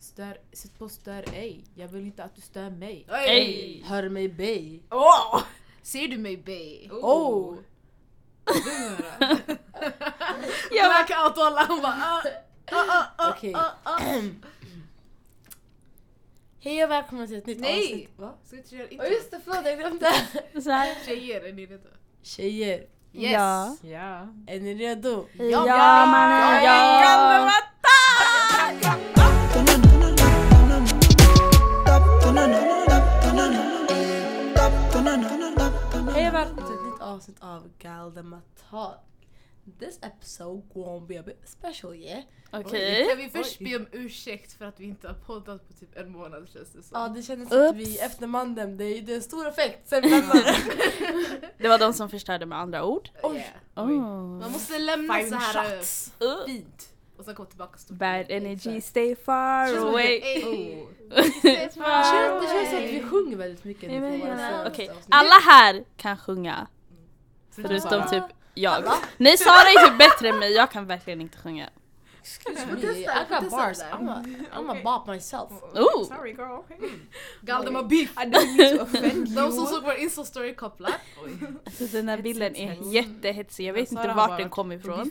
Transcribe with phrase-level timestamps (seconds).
[0.00, 1.64] Stör, sätt på stör ej.
[1.74, 3.06] Jag vill inte att du stör mig.
[3.10, 3.82] Ey!
[3.84, 4.82] Hör mig bej.
[4.90, 5.42] Åh!
[5.82, 6.88] Ser du mig bae?
[6.90, 7.56] Oh!
[10.70, 12.22] Jag blackout och alla hon bara ah,
[12.72, 13.54] ah, ah, ah, Okej.
[13.54, 14.00] ah, ah.
[16.60, 17.82] Hej och välkomna till ett nytt Nej!
[17.82, 18.10] avsnitt.
[18.16, 18.34] Va?
[18.44, 19.06] Ska vi inte köra Ja intro?
[19.06, 20.12] just det, förlåt jag glömde.
[20.62, 20.94] Så här.
[21.06, 21.88] Tjejer, är ni redo?
[22.22, 23.32] Tjejer, Yes!
[23.32, 23.76] Ja.
[23.82, 24.28] Ja.
[24.46, 25.26] är ni redo?
[25.38, 26.64] Ja, mannen.
[26.64, 27.50] Ja.
[37.20, 38.94] Avsnitt av Galdematal.
[39.78, 42.22] This episode gonna be a bit special yeah.
[42.52, 43.06] Okej.
[43.08, 46.12] Kan vi först be om ursäkt för att vi inte har poddat på typ en
[46.12, 47.00] månad känns det som.
[47.00, 49.88] Ja det kändes som att vi efter mannen, det är, det är en stor effekt
[49.88, 50.10] sen vi.
[51.58, 53.08] Det var de som förstörde med andra ord.
[53.24, 53.36] Yeah.
[53.74, 53.86] Oh.
[54.40, 56.12] Man måste lämna Five så här shots.
[56.22, 56.46] Uh.
[56.46, 57.96] fint och sen komma tillbaka stort.
[57.96, 60.20] Bad energy, stay far away.
[60.20, 60.88] det- Oh.
[61.10, 63.90] Det känns, det känns som att vi sjunger väldigt mycket
[64.66, 65.06] Okej, avsnitt.
[65.08, 66.66] alla här kan sjunga.
[67.54, 68.84] Förutom typ jag.
[69.16, 71.68] Nej Sara är typ bättre än mig, jag kan verkligen inte sjunga.
[72.22, 73.80] Excuse me, I got bars.
[73.92, 74.82] I'm a, I'm a Okej.
[74.82, 75.52] bop myself.
[75.74, 76.04] Oh.
[76.08, 76.64] Sorry girl.
[77.42, 78.12] Galdemar beef!
[78.18, 79.34] I didn't mean to offend you.
[79.36, 80.94] De som såg vår insta-story kopplar.
[81.64, 82.92] Alltså, den här bilden är hets.
[82.92, 85.10] jättehetsig, jag vet inte har vart den kom ifrån.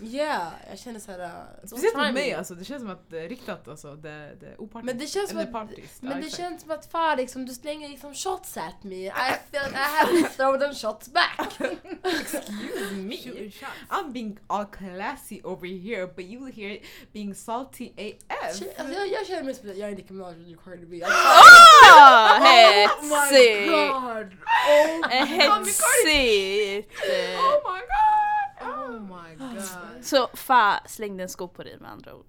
[0.00, 1.18] Yeah, jag känner såhär...
[1.18, 4.10] uh, don't Speciellt mot mig alltså, det känns som att det är riktat alltså, det,
[4.10, 4.84] är opartiskt.
[4.86, 5.68] Men det känns som att, men
[6.00, 8.96] Ja, det känns som att fan liksom, du slänger liksom shots at me.
[8.96, 9.10] I
[9.50, 11.60] feel like I have to throw them shots back.
[12.04, 13.50] Excuse me.
[13.90, 16.78] I'm being all classy over here but you here
[17.12, 18.16] being salty AF.
[18.44, 20.86] Alltså, jag, jag känner mig som att jag är Nicki Minaj och du är Cardi
[20.86, 21.02] B.
[21.04, 22.38] Ah,
[23.00, 24.32] Oh my god!
[24.68, 26.90] Oh Hetsigt!
[27.38, 28.68] Oh my god!
[28.68, 30.04] Oh my god.
[30.04, 32.24] Så Fa slängde en sko på dig med andra ord.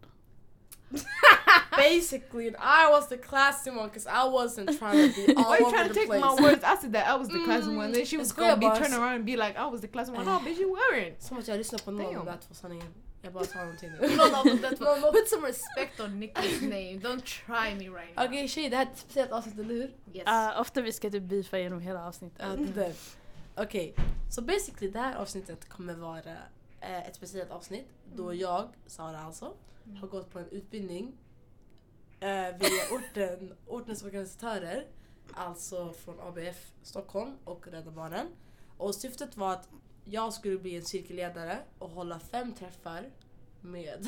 [1.77, 5.55] Basically, and I was the classy one because I wasn't trying to be all Why
[5.55, 6.21] are you over trying to take place.
[6.21, 6.63] my words?
[6.63, 7.91] I said that I was the classy one.
[7.91, 8.79] Then she Mm, was gonna be boss.
[8.79, 10.25] turn around and be like, I was the classy one.
[10.25, 11.21] No, bitch, you weren't.
[11.21, 12.37] Som att jag lyssnar på någon av Damn.
[12.49, 12.87] de sanningen.
[13.21, 13.97] Jag bara sa någonting nu.
[15.11, 16.99] Put some respect on Nicky's name.
[16.99, 18.25] Don't try me right now.
[18.25, 19.95] Okej tjej, det här är ett speciellt avsnitt, eller hur?
[20.13, 20.27] Yes.
[20.27, 22.75] Uh, ofta vi ska typ beefa genom hela avsnittet.
[22.75, 22.93] Där.
[23.55, 23.95] Okej,
[24.29, 26.37] så basically det här avsnittet kommer vara
[26.81, 29.53] eh, ett speciellt avsnitt då jag, Sara alltså,
[30.01, 31.17] har gått på en utbildning
[32.19, 34.87] eh, via orten, ortens organisatörer,
[35.33, 38.27] alltså från ABF Stockholm och Rädda Barnen.
[38.77, 39.69] Och syftet var att
[40.09, 43.09] jag skulle bli en cirkelledare och hålla fem träffar
[43.61, 44.07] med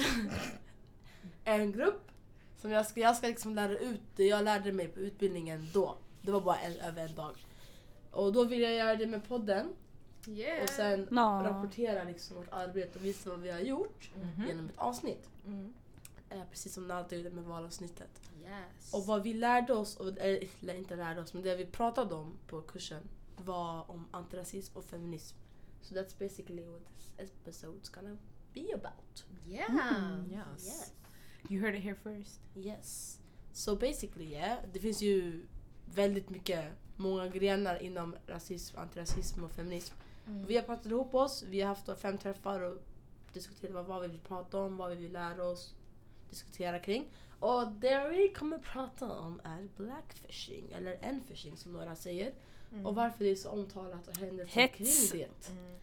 [1.43, 2.11] en grupp
[2.57, 5.95] som jag ska, jag ska liksom lära ut det jag lärde mig på utbildningen då.
[6.21, 7.35] Det var bara en, över en dag.
[8.11, 9.67] Och då vill jag göra det med podden
[10.27, 10.63] yeah.
[10.63, 11.43] och sen Nå.
[11.43, 14.47] rapportera liksom vårt arbete och visa vad vi har gjort Mhm.
[14.47, 15.29] genom ett avsnitt.
[15.45, 15.73] Mm.
[16.29, 18.21] Eh, precis som Nalta gjorde med valavsnittet.
[18.41, 18.93] Yes.
[18.93, 22.15] Och vad vi lärde oss, och, eller eller inte lärde oss, men det vi pratade
[22.15, 23.03] om på kursen
[23.37, 25.37] var om antirasism och feminism.
[25.81, 28.17] So that's basically what this episode's gonna
[28.53, 29.23] be about.
[29.47, 30.17] Yeah.
[30.29, 30.65] Yes.
[30.65, 30.91] Yes.
[31.49, 32.39] You heard it here first.
[32.55, 33.17] Yes.
[33.53, 35.45] So basically, yeah, det finns ju
[35.85, 36.65] väldigt mycket,
[36.95, 39.93] många grenar inom rasism, antirasism och feminism.
[40.27, 40.45] Mm.
[40.45, 42.77] Vi har pratat ihop oss, vi har haft fem träffar och
[43.33, 45.75] diskuterat vad, vad vi vill prata om, vad vi vill lära oss,
[46.29, 47.09] diskutera kring.
[47.39, 52.33] Och det vi kommer prata om är blackfishing, eller enfishing som några säger.
[52.71, 52.85] Mm.
[52.85, 55.11] Och varför det är så omtalat och händelser kring Hets.
[55.11, 55.27] det.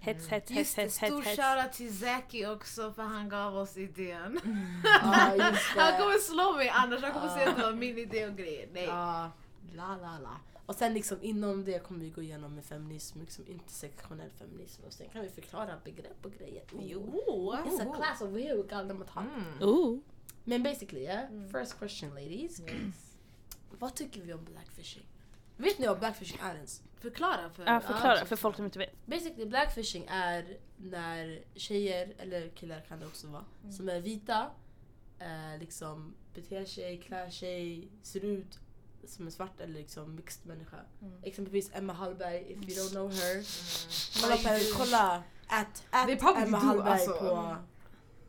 [0.01, 1.41] Hets, hets, Just hets, hets, stor hets, hets.
[1.43, 4.41] shoutout till Zaki också för han gav oss idén.
[5.03, 7.35] Ja, just Han kommer slå mig annars, han kommer Ja.
[7.35, 8.69] säga att det var min idé och grejer.
[8.73, 8.85] Nej.
[8.85, 9.31] Ja,
[9.75, 10.37] la la la.
[10.67, 14.93] Och sen liksom inom det kommer vi gå igenom med feminism, liksom intersektionell feminism och
[14.93, 16.63] sen kan vi förklara begrepp och grejer.
[16.81, 17.55] Jo.
[17.67, 19.25] It's a class over here with Galdematal.
[19.37, 19.69] Mm.
[19.69, 19.99] Ooh.
[20.45, 21.49] Men basically, yeah, Mm.
[21.51, 22.61] first question ladies.
[23.79, 25.07] Vad tycker vi om blackfishing?
[25.61, 26.83] Vet ni vad blackfishing är ens?
[27.01, 29.07] Förklara för Ja, förklara för folk som inte vet.
[29.07, 33.73] Basically blackfishing är när tjejer, eller killar kan det också vara, Mm.
[33.73, 34.51] som är vita,
[35.19, 38.59] eh, liksom beter sig, klär sig, ser ut
[39.07, 40.77] som en svart eller liksom mixed människa.
[41.03, 41.23] Mm.
[41.23, 43.33] Exempelvis Emma Hallberg, if you don't know her.
[43.35, 43.45] Mm.
[44.23, 45.23] Kolla på kolla!
[45.47, 47.13] At, at Emma do, Hallberg alltså.
[47.19, 47.57] på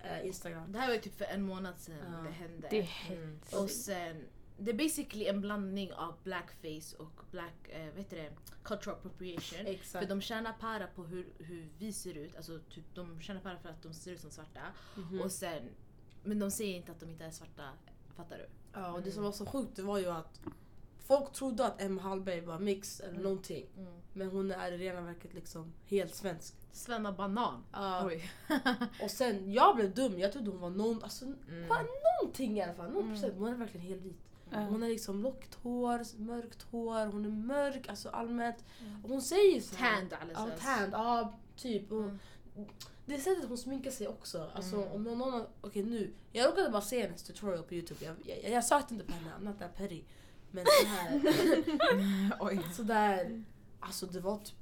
[0.04, 0.72] eh, Instagram.
[0.72, 2.18] Det här var ju typ för en månad sedan Ja.
[2.24, 2.68] det hände.
[2.72, 3.54] Det hets.
[3.54, 4.24] Och sen,
[4.60, 8.30] det är basically en blandning av blackface och black, eh, heter det,
[8.64, 9.58] cultural appropriation.
[9.66, 10.10] För Exakt.
[10.10, 13.70] de tjänar para på hur, hur vi ser ut, alltså typ de tjänar para för
[13.70, 14.62] att de ser ut som svarta.
[14.98, 15.22] Mhm.
[15.22, 15.64] Och sen,
[16.24, 17.64] men de säger inte att de inte är svarta,
[18.16, 18.46] fattar du?
[18.74, 20.40] Ja, och det som var så sjukt det var ju att
[20.98, 23.24] folk trodde att Emma Hallberg var mix eller Mm.
[23.24, 23.66] någonting.
[24.14, 26.56] Men hon är i rena verket liksom helt svensk.
[26.72, 27.64] Svenna banan.
[28.06, 28.32] Oj.
[29.04, 30.20] och sen, jag blev dum.
[30.20, 31.68] Jag trodde hon var någon, alltså, Mm.
[31.70, 31.86] bara
[32.22, 32.92] någonting i alla fall.
[32.92, 33.34] Någon procent.
[33.38, 34.22] Hon är verkligen helt vit.
[34.52, 34.66] Mm.
[34.66, 38.64] Hon har liksom lockt hår, mörkt hår, hon är mörk alltså allmänt.
[38.82, 39.04] Mm.
[39.04, 39.76] Hon säger så.
[39.76, 40.50] Tanned alltså.
[40.50, 40.90] Ja, tanned.
[40.94, 41.92] Ja, typ.
[41.92, 42.20] Mm.
[43.06, 44.50] Det är sättet hon sminkar sig också.
[44.54, 44.92] Alltså, mm.
[44.92, 48.06] om någon annan, okay, nu, jag råkade bara se hennes tutorial på youtube.
[48.06, 50.04] Jag, jag, jag sökte inte på henne not that Perry.
[50.52, 52.38] Men den här...
[52.40, 52.60] Oj.
[52.76, 53.44] Sådär.
[53.80, 54.59] Alltså det var typ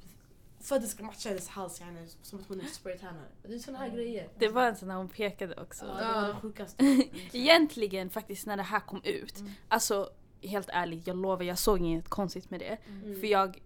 [0.68, 3.28] för att det ska matcha hennes hals, yani, som att hon är spraytannar.
[3.48, 4.30] Det är såna här grejer.
[4.40, 5.86] Det var en sån när hon pekade också.
[5.86, 6.86] Ja, det var det sjukaste.
[7.32, 9.52] Egentligen faktiskt när det här kom ut, Mm.
[9.68, 10.10] alltså
[10.42, 12.78] helt ärligt, jag lovar jag såg inget konstigt med det.
[12.88, 13.20] Mm.
[13.20, 13.62] För jag,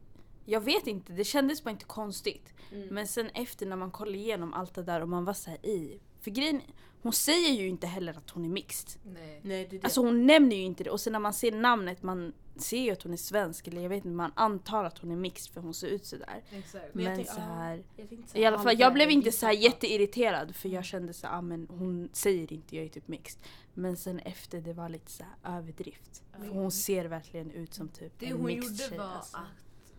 [0.46, 2.54] jag vet inte, det kändes bara inte konstigt.
[2.72, 2.88] Mm.
[2.88, 6.00] Men sen efter när man kollar igenom allt det där och man var såhär i.
[6.22, 6.62] För grejen,
[7.02, 9.02] hon säger ju inte heller att hon är mixed.
[9.04, 9.42] Nej.
[9.44, 9.84] Nej, det är det.
[9.86, 12.92] Alltså hon nämner ju inte det och sen när man ser namnet, man ser ju
[12.92, 15.62] att hon är svensk eller jag vet inte, man antar att hon är mixed för
[15.62, 16.44] hon ser ut sådär.
[16.52, 16.94] Exakt.
[16.96, 19.32] Men jag Men tänk- så här, jag så i alla här, fall, jag blev inte
[19.32, 23.08] så här jätteirriterad för jag kände så ah, men hon säger inte jag är typ
[23.08, 23.42] mixed.
[23.74, 26.24] Men sen efter det var lite så här överdrift.
[26.38, 28.98] För hon ser verkligen ut som typ Det en hon mixed gjorde tjej.
[28.98, 29.38] var alltså.
[29.38, 29.44] att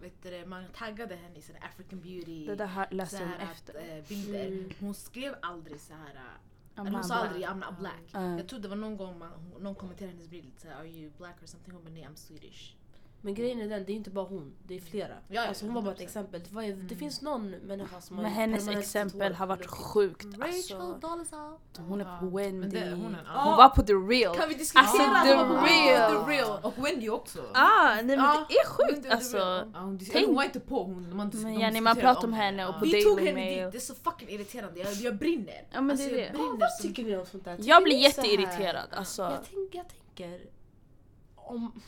[0.03, 3.51] vet du, det, man taggade henne i sån African beauty Det där läste hon här
[3.53, 3.99] efter.
[3.99, 4.47] Att, bilder.
[4.47, 4.71] Mm.
[4.81, 6.15] Hon skrev aldrig så här.
[6.77, 8.03] Eller hon sa aldrig I'm not black.
[8.13, 8.37] Ja.
[8.37, 9.31] Jag tror det var någon gång man,
[9.61, 11.75] någon kommenterade hennes bild såhär Are you black or something?
[11.75, 12.77] Hon bara nej I'm Swedish.
[13.25, 15.15] Men grejen är den, det är inte bara hon, det är flera.
[15.29, 16.03] ja, alltså hon var bara ett 100%.
[16.05, 16.41] exempel.
[16.49, 20.25] Det, var, ju- det finns någon människa som har Men hennes exempel har varit sjukt.
[20.25, 21.59] Rachel Alltså, Dolezal.
[21.79, 22.69] hon är på Ja, Wendy.
[22.69, 23.57] det- hon är Hon Ja.
[23.57, 24.37] var på the real.
[24.37, 26.25] Kan vi diskutera Alltså, att the real.
[26.25, 26.59] The real.
[26.63, 27.39] Och Wendy också.
[27.55, 29.37] Ah, nej men Ja, det är sjukt alltså.
[29.37, 32.67] Ja, hon, Tänk- hon var inte på, hon, man, Men Jenny, man pratar om henne
[32.69, 32.79] och Ja.
[32.79, 33.63] på Vi tog Daily henne Mail.
[33.65, 34.81] dit, det är så fucking irriterande.
[34.81, 35.67] Jag, jag brinner.
[35.73, 36.39] Ja, men det alltså, är jag det.
[36.39, 37.57] Ja, brinner vad tycker ni om sånt där?
[37.61, 39.23] Jag blir jätteirriterad alltså.
[39.23, 40.41] Jag tänker
[41.37, 41.81] om...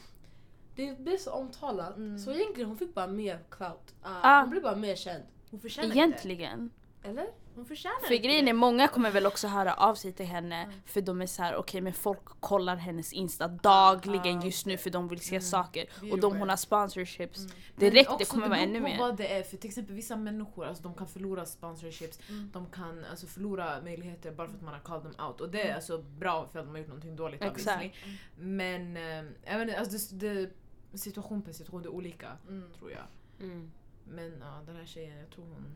[0.77, 1.97] Det blir så omtalat.
[1.97, 2.19] Mm.
[2.19, 3.95] Så egentligen hon fick bara mer clout.
[4.03, 4.41] Ah.
[4.41, 5.23] Hon blev bara mer känd.
[5.51, 5.99] Hon förtjänar inte.
[5.99, 6.71] Egentligen.
[7.03, 7.27] Eller?
[7.55, 8.51] Hon förtjänar För inte grejen det.
[8.51, 11.57] är många kommer väl också höra av sig till henne för de är så här:
[11.57, 15.43] okej men folk kollar hennes insta dagligen ah, just nu för de vill se Mm.
[15.43, 15.87] saker.
[16.13, 17.39] Och de hon har sponsorships.
[17.39, 17.51] Mm.
[17.77, 18.99] Direkt det kommer vara beror ännu på mer.
[18.99, 22.51] vad det är, för till exempel vissa människor alltså, de kan förlora sponsorships, Mm.
[22.53, 25.41] de kan alltså, förlora möjligheter bara för att man har called them out.
[25.41, 27.77] Och det är alltså bra för att de har gjort någonting dåligt Exakt.
[27.77, 27.93] obviously.
[28.37, 29.03] Men äh,
[29.45, 30.51] jag vet inte, alltså, det, det,
[30.99, 32.65] situation per situation, det är olika Mm.
[32.79, 33.05] tror jag.
[33.41, 33.71] Mm.
[34.09, 35.67] Men ja, den här tjejen, jag tror hon...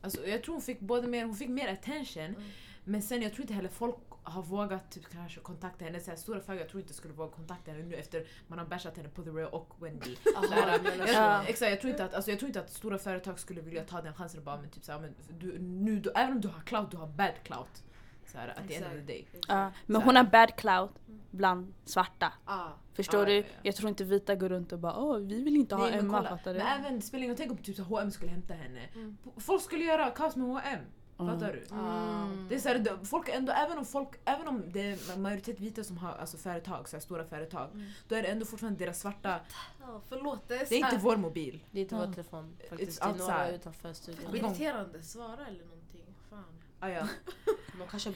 [0.00, 2.42] Alltså, jag tror hon fick både mer, hon fick mer attention, Mm.
[2.84, 6.00] men sen jag tror inte heller folk har vågat typ, kanske kontakta henne.
[6.00, 8.66] Så här, stora företag jag tror inte skulle våga kontakta henne nu efter man har
[8.66, 10.16] bashat henne på The Real och Wendy.
[10.36, 11.14] Aha, Så här, du menar jag, så.
[11.14, 11.44] Ja.
[11.44, 14.00] exakt, jag, tror inte att, alltså, jag tror inte att stora företag skulle vilja ta
[14.02, 16.60] den chansen och bara men typ såhär, men du, nu, du, även om du har
[16.60, 17.84] clout, du har bad clout.
[18.34, 19.26] Så här, at the end of the day.
[19.48, 20.88] Ja, men hon har bad cloud
[21.30, 22.32] bland svarta.
[22.44, 22.68] Ah.
[22.94, 23.34] Förstår Ja, du?
[23.36, 23.60] ja, ja.
[23.62, 26.00] Jag tror inte vita går runt och bara åh vi vill inte ha Nej, men
[26.00, 26.58] Emma, kolla, fattar du?
[26.58, 28.80] Men även, det spelar ingen roll, tänk om typ H&M skulle hämta henne.
[28.94, 29.16] Mm.
[29.36, 30.78] Folk skulle göra kaos med H&M.
[31.18, 31.34] Mm.
[31.34, 31.74] Fattar du?
[31.74, 32.46] Mm.
[32.48, 35.84] Det är så här, folk ändå, även om folk, även om det är majoritet vita
[35.84, 37.86] som har alltså företag, så här, stora företag, Mm.
[38.08, 39.40] då är det ändå fortfarande deras svarta,
[39.80, 41.64] Ja, förlåt, det är, det är inte vår mobil.
[41.70, 43.02] Det är inte vår telefon faktiskt.
[43.02, 44.36] It's Det är några utanför studion.
[44.36, 45.02] Irriterande.
[45.02, 46.04] Svara eller någonting.
[46.30, 46.44] Fan.
[46.80, 47.08] Ah, ja.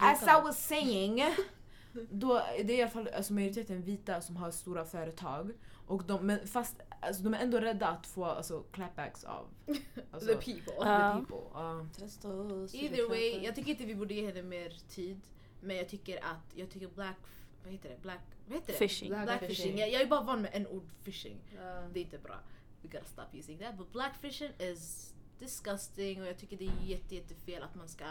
[0.00, 1.22] As I was saying,
[2.10, 5.52] då, det är i alla fall alltså, majoriteten vita som har stora företag.
[5.86, 9.46] Och de, men fast alltså, de är ändå rädda att få alltså, clapbacks av
[10.10, 10.74] alltså, The people.
[10.76, 11.12] Ja.
[11.12, 12.54] the people.
[12.54, 15.20] Oss, Either way, jag tycker inte vi borde ge henne mer tid.
[15.60, 17.16] Men jag tycker att, jag tycker black,
[17.64, 18.02] vad heter det?
[18.02, 18.78] Black, vad heter det?
[18.78, 19.08] Fishing.
[19.08, 19.56] Black, Black fishing.
[19.56, 19.78] fishing.
[19.78, 21.36] Jag, jag är bara van med en ord fishing.
[21.56, 21.82] Ja.
[21.92, 22.36] Det är inte bra.
[22.82, 23.78] We gotta stop using that.
[23.78, 28.04] But black fishing is disgusting och jag tycker det är jätte, jättefel att man ska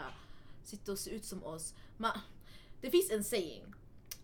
[0.68, 1.74] sitta och se ut som oss.
[1.96, 2.18] Man,
[2.80, 3.74] det finns en saying.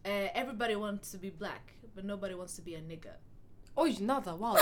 [0.02, 3.12] Eh, everybody wants to be black but nobody wants to be a nigga.
[3.76, 4.56] Oj, nada, wow.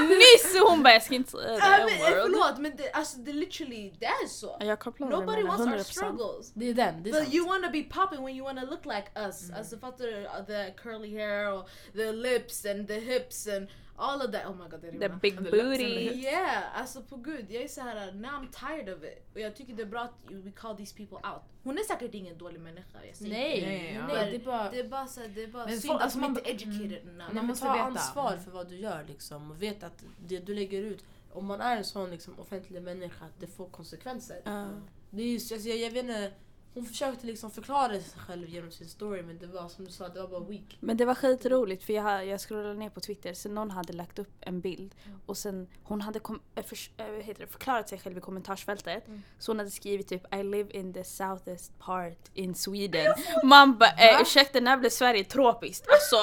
[0.00, 0.60] Nyss!
[0.68, 1.90] Hon bara jag ska inte säga det word.
[2.22, 4.56] förlåt men det, alltså, det literally, det är så.
[4.60, 5.82] Jag Nobody wants our 100%.
[5.82, 6.52] struggles.
[6.54, 7.34] det är den, det är But sant.
[7.34, 9.50] you wanna be popping when you wanna look like us.
[9.56, 10.16] Alltså fattar du?
[10.16, 13.68] Uh, The curly hair och the lips and the hips and
[14.00, 14.46] all of that.
[14.46, 15.84] Oh my god det är The big the booty.
[16.22, 17.46] Yeah, alltså på gud.
[17.48, 19.26] Jag är så här, now I'm tired of it.
[19.34, 21.42] Och jag tycker det är bra att we call these people out.
[21.62, 22.98] Hon är säkert ingen dålig människa.
[23.06, 24.14] Jag säger Nej, nej, ja.
[24.24, 24.70] det är bara...
[24.70, 24.80] det.
[24.80, 26.54] Är bara, så det är bara Men synd folk- att alltså man man inte är
[26.54, 27.16] ba- educated mm.
[27.16, 27.84] Man Man måste ta veta.
[27.84, 28.44] ansvar Mm.
[28.44, 31.76] för vad du gör liksom och vet att det du lägger ut, om man är
[31.76, 34.40] en sån liksom, offentlig människa, att det får konsekvenser.
[34.44, 34.66] Ja.
[35.10, 36.32] Det är just, alltså, jag, jag vet inte,
[36.74, 40.08] hon försökte liksom förklara sig själv genom sin story men det var som du sa,
[40.08, 40.76] det var bara weak.
[40.80, 44.18] Men det var skitroligt för jag, jag scrollade ner på Twitter så någon hade lagt
[44.18, 45.20] upp en bild Mm.
[45.26, 48.20] och sen hon hade kom, äh, förs- äh, vad heter det, förklarat sig själv i
[48.20, 49.08] kommentarsfältet.
[49.08, 49.22] Mm.
[49.38, 53.14] Så hon hade skrivit typ I live in the southest part in Sweden.
[53.44, 55.86] Man bara äh, ursäkta när blev Sverige tropiskt?
[55.88, 56.16] Alltså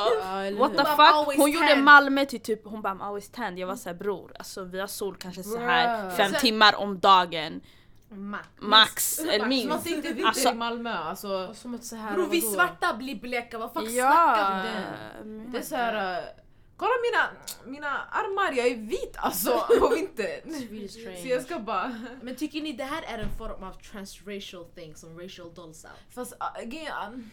[0.57, 1.37] what the fuck?
[1.37, 1.75] Hon gjorde.
[1.81, 3.57] Malmö till typ, hon bara I'm always tan.
[3.57, 6.99] Jag var såhär bror, alltså vi har sol kanske så här fem Sen- timmar om
[6.99, 7.61] dagen.
[8.09, 8.47] Max.
[8.59, 9.71] Max eller Som minst.
[9.73, 10.93] att det inte är vinter Alltså- i Malmö.
[10.93, 14.69] Alltså, som att så här, Bro vi svarta blir bleka, vad fuck snackar du?
[14.69, 15.23] Ja.
[15.51, 16.19] det är såhär...
[16.19, 16.25] Uh,
[16.77, 17.29] kolla mina,
[17.71, 20.93] mina armar, jag är vit alltså på vintern.
[21.21, 21.95] Så jag ska bara...
[22.21, 25.93] Men tycker ni det här är en form av transracial thing som racial dolls out?
[26.15, 27.29] Fast uh, grejen ge-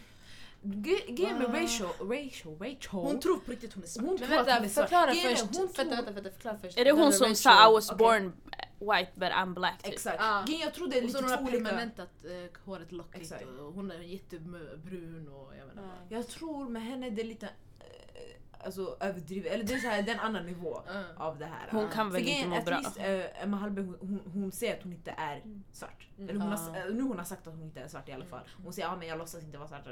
[1.07, 1.53] grejen med?
[1.53, 2.89] Rachel, Rachel, Rachel.
[2.91, 4.05] Hon tror på riktigt hon är svart.
[4.05, 4.83] hon Men hon vänta, är svart.
[4.89, 5.41] förklara först.
[5.41, 6.77] hon Vänta, tror- vänta, vänta, förklara först.
[6.77, 8.33] Är det hon som sa I was born
[8.79, 9.93] white but I'm black typ?
[9.93, 10.47] Exakt.
[10.47, 11.63] Grejen, jag tror det är lite så hon två har olika...
[11.65, 13.43] permanentat eh, håret lockigt Exakt.
[13.59, 16.19] och hon är jättebrun och jag inte vad.
[16.19, 17.45] Jag tror med henne det är lite
[17.79, 21.03] eh, alltså, överdrivet, eller det är, så här, det är en annan nivå Mm.
[21.17, 21.67] av det här.
[21.71, 22.77] Hon kan För väl inte grejen, må bra.
[22.77, 26.07] least, eh, Emma Hallberg hon, hon, hon säger att hon inte är svart.
[26.17, 26.29] Mm.
[26.29, 26.55] Eller hon Ah.
[26.57, 28.43] har, eh, nu hon har sagt att hon inte är svart i alla fall.
[28.63, 29.85] Hon säger att ah, jag låtsas inte vara svart.
[29.85, 29.91] da.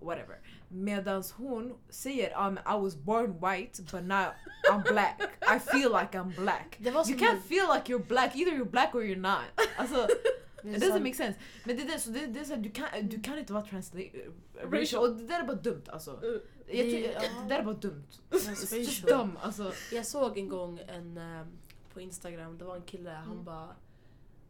[0.00, 0.38] Whatever.
[0.68, 4.26] Medan hon säger um, I was born white but now
[4.72, 5.20] I'm black.
[5.56, 6.76] I feel like I'm black.
[6.80, 9.44] You can't feel like you're black, either you're black or you're not.
[9.78, 10.06] Alltså,
[10.64, 11.38] it doesn't make sense.
[11.64, 13.52] Men det är det, så det, det är så här, du, kan, du kan inte
[13.52, 14.10] vara translate,
[14.54, 14.80] Racial.
[14.80, 15.02] racial.
[15.02, 16.10] Och det där är bara dumt alltså.
[16.10, 17.20] Uh, Jag Det- ja.
[17.20, 18.04] det där är bara dumt.
[18.30, 18.80] Transracial.
[18.84, 19.72] Just dumb alltså.
[19.92, 21.46] Jag såg en gång en eh,
[21.92, 23.44] på Instagram, det var en kille, han Mm.
[23.44, 23.68] bara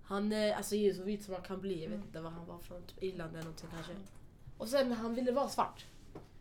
[0.02, 2.07] han är alltså är så vit som man kan bli, jag vet Mm.
[2.07, 3.93] inte var han var från, typ Irland eller någonting kanske.
[4.59, 5.85] Och sen han ville vara svart.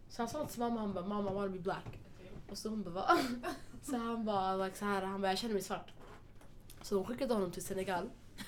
[0.09, 1.99] Så han sa till mamma, han bara mamma I wanna be black.
[2.49, 3.17] Och så hon bara va?
[3.83, 5.93] Så han bara like, så här, han bara jag känner mig svart.
[6.81, 8.09] Så hon skickade honom till Senegal.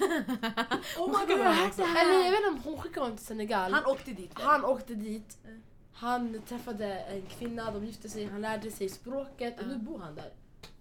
[0.97, 3.73] oh my god, Eller jag vet inte om hon skickade honom till Senegal.
[3.73, 4.31] Han åkte dit.
[4.33, 5.37] Han åkte dit.
[5.45, 5.63] Mm.
[5.93, 10.15] Han träffade en kvinna, de gifte sig, han lärde sig språket och nu bor han
[10.15, 10.33] där.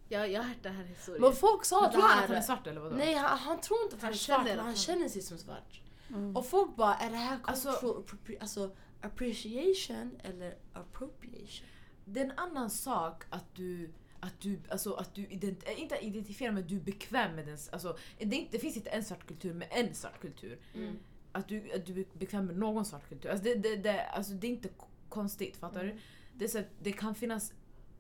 [0.09, 1.23] Jag, jag har hört den här historien.
[1.23, 2.29] Men folk sa Jag det tror han att här...
[2.29, 2.97] han är svart eller vadå?
[2.97, 5.39] Nej, han, han tror inte att han, Han är svart, men han- känner sig som
[5.39, 5.81] svart.
[6.09, 6.37] Mm.
[6.37, 7.95] Och folk bara, är det här Alltså-
[8.41, 11.67] alltså, appreciation eller appropriation?
[12.05, 15.97] Det är en annan sak att du att du, alltså, att du ident äh, inte
[15.97, 17.59] identifierar men du är bekväm med den.
[17.73, 20.59] Alltså, det, är inte, det finns inte en svart kultur med en svart kultur.
[20.75, 20.99] Mm.
[21.33, 23.31] Att du, att du är bekväm med någon svart kultur.
[23.31, 24.69] Alltså, det, det, det, alltså, det är inte
[25.09, 25.97] konstigt, fattar Mm.
[25.97, 26.03] du?
[26.39, 27.53] Det, är så, att det kan finnas,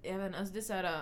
[0.02, 1.00] jag vet inte, alltså, det är så här, äh,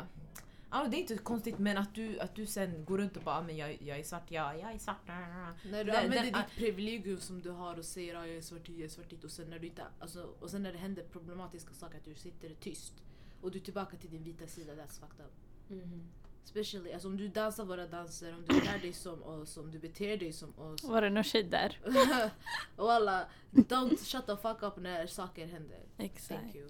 [0.70, 3.36] ja, det är inte konstigt men att du, att du sen går runt och bara
[3.36, 5.06] "Ah, men jag, jag är svart, ja, jag är svart.
[5.06, 8.40] När du Den- använder den- ditt privilegium som du har och säger att jag är
[8.42, 11.04] svartit, jag är svartit och sen när du inte, alltså, och sen när det händer
[11.12, 12.92] problematiska saker att du sitter tyst
[13.40, 15.32] och du är tillbaka till din vita sida, that's fucked up.
[15.68, 16.02] Mhm.
[16.44, 19.78] Especially, alltså om du dansar våra danser, om du lär dig som oss, om du
[19.78, 20.84] beter dig som oss.
[20.84, 21.80] Var det någon tjej där?
[22.76, 25.80] och alla, don't shut the fuck up när saker händer.
[25.98, 26.40] Exakt.
[26.40, 26.68] Thank you.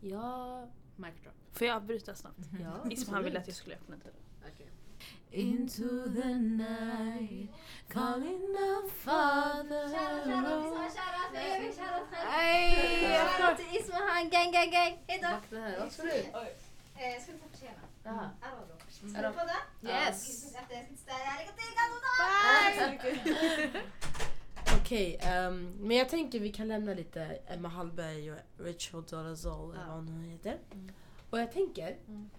[0.00, 1.34] Ja, Mic drop.
[1.58, 2.38] Får jag avbryta snabbt?
[2.60, 2.90] ja.
[2.90, 4.14] Isma han ville att jag skulle öppna dörren.
[4.54, 4.66] Okay.
[5.30, 5.88] Into
[6.22, 7.50] the night
[7.88, 9.88] calling our father
[12.28, 14.98] Shoutout till Ismahan, gang gang gang.
[15.06, 15.28] Hejdå!
[15.50, 16.10] Det vad ska du?
[16.10, 17.80] Eh, Ska du få förtjäna?
[18.04, 18.30] Jaha.
[18.90, 19.56] Ska du podda?
[19.82, 20.44] Yes!
[20.44, 21.30] Efter jag ska inte städa.
[21.38, 21.72] Lycka till,
[22.94, 23.88] Gato!
[24.80, 29.80] Okej, ehm, men jag tänker vi kan lämna lite Emma Hallberg och Rachel Dolezal eller
[29.82, 29.86] Ja.
[29.88, 30.58] vad hon nu heter.
[30.72, 30.92] Mm.
[31.30, 32.30] Och jag tänker, Mm.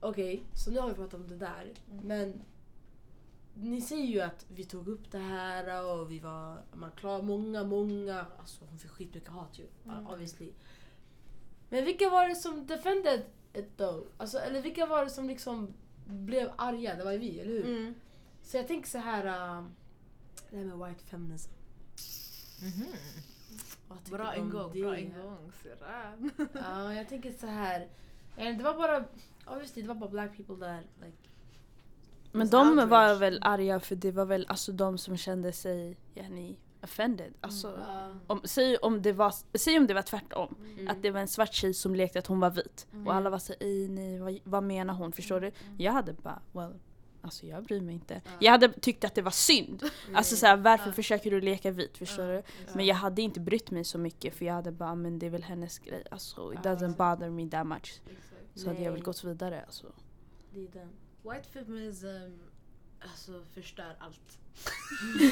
[0.00, 2.04] okej, så nu har vi pratat om det där, Mm.
[2.06, 2.42] men
[3.54, 7.64] ni ser ju att vi tog upp det här och vi var, man klar, många,
[7.64, 10.06] många, alltså hon fick skitmycket hat ju, Mm.
[10.06, 10.52] obviously.
[11.68, 13.22] Men vilka var det som defended
[13.54, 14.06] it though?
[14.16, 15.74] Alltså, eller vilka var det som liksom
[16.06, 16.94] blev arga?
[16.94, 17.64] Det var ju vi, eller hur?
[17.78, 17.94] Mm.
[18.42, 19.24] Så jag tänker så här,
[19.58, 19.66] uh,
[20.50, 21.50] det här med white feminism.
[24.04, 26.30] Tycker Bra ingång, bra ingång syrran.
[26.54, 27.88] Ja, jag tänker så här.
[28.36, 29.04] Det var bara,
[29.46, 30.80] obviously det var bara black people där.
[31.04, 31.16] Like,
[32.32, 32.88] Men de outraged.
[32.88, 37.34] var väl arga för det var väl alltså de som kände sig yani, offended.
[37.40, 38.08] Alltså, ja.
[38.26, 40.54] om, säg, om det var, säg om det var tvärtom.
[40.74, 40.88] Mm.
[40.88, 42.86] Att det var en svart tjej som lekte att hon var vit.
[42.92, 43.06] Mm.
[43.06, 45.12] Och alla var såhär, "Ej, nej vad, vad menar hon?
[45.12, 45.50] Förstår du?
[45.78, 46.74] Jag hade bara, well,
[47.26, 48.20] alltså jag bryr mig inte.
[48.24, 48.30] Ja.
[48.40, 49.82] Jag hade tyckt att det var synd.
[50.14, 50.92] Alltså såhär, varför Ja.
[50.92, 51.98] försöker du leka vit?
[51.98, 52.42] Förstår du?
[52.74, 55.30] Men jag hade inte brytt mig så mycket för jag hade bara, men det är
[55.30, 56.04] väl hennes grej.
[56.10, 58.00] Alltså it doesn't bother me that much.
[58.06, 58.42] Exakt.
[58.60, 59.86] Så hade jag väl gått vidare alltså.
[60.54, 60.88] Det är den.
[61.22, 62.06] White feminism
[63.00, 64.38] alltså förstör allt.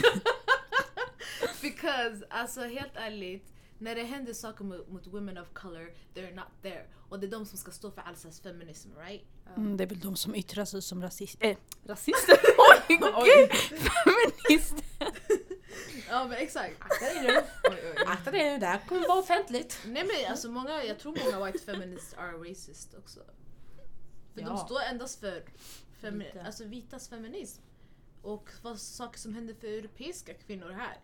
[1.63, 6.45] Because alltså helt ärligt, när det händer saker mot, mot women of color, they're not
[6.63, 6.87] there.
[7.09, 9.25] Och det är de som ska stå för all slags feminism, right?
[9.57, 12.39] Mm, det är väl de som yttrar sig som rasist äh, rasister.
[12.89, 13.49] Oj, Oj.
[13.69, 14.75] feminist.
[16.09, 16.75] Ja men exakt.
[16.79, 17.29] Akta dig nu.
[17.71, 18.05] Oj, oj.
[18.07, 19.79] Akta dig nu, det här kommer vara offentligt.
[19.87, 23.21] Nej men alltså många, jag tror många white feminists are racist också.
[24.35, 24.57] För de Ja.
[24.57, 25.45] står endast för
[26.03, 26.43] femi- Vita.
[26.47, 27.63] alltså vitas feminism.
[28.23, 31.01] Och vad saker som händer för europeiska kvinnor här.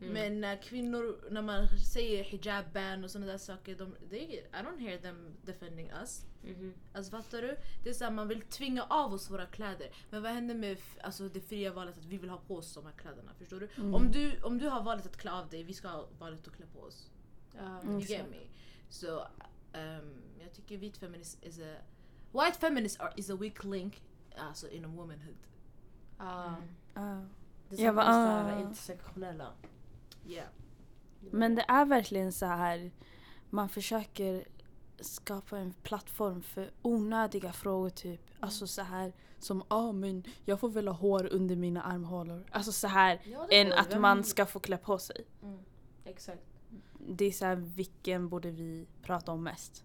[0.00, 0.12] Mm.
[0.12, 4.44] Men när kvinnor, när man säger hijab ban och sådana där saker, de, they, I
[4.52, 6.24] don't hear them defending us.
[6.42, 6.74] Mhm.
[6.92, 7.56] Alltså fattar du?
[7.84, 9.88] Det är såhär, man vill tvinga av oss våra kläder.
[10.10, 12.86] Men vad händer med alltså, det fria valet att vi vill ha på oss de
[12.86, 13.32] här kläderna?
[13.38, 13.68] Förstår du?
[13.76, 13.94] Mm.
[13.94, 14.42] Om du?
[14.42, 16.80] Om du har valet att klä av dig, vi ska ha valet att klä på
[16.80, 17.10] oss.
[17.56, 18.36] Ja, You get me?
[18.88, 21.74] Så um, jag tycker vit feminism is a...
[22.32, 24.02] White feminism are, is a weak link
[24.38, 25.36] alltså inom womanhood.
[26.18, 26.56] ja.
[26.94, 27.22] Ja.
[27.68, 28.60] Det Jag är var- bara ah.
[28.60, 29.52] intersektionella.
[30.30, 30.46] Yeah.
[31.20, 32.90] Men det är verkligen så här.
[33.50, 34.44] Man försöker
[35.00, 38.20] skapa en plattform för onödiga frågor typ.
[38.40, 42.44] Alltså så här som ah men jag får väl ha hår under mina armhålor.
[42.50, 45.24] Alltså så här Ja, än att man ska få klä på sig.
[46.04, 46.42] Exakt.
[47.08, 49.84] Det är så här vilken borde vi prata om mest?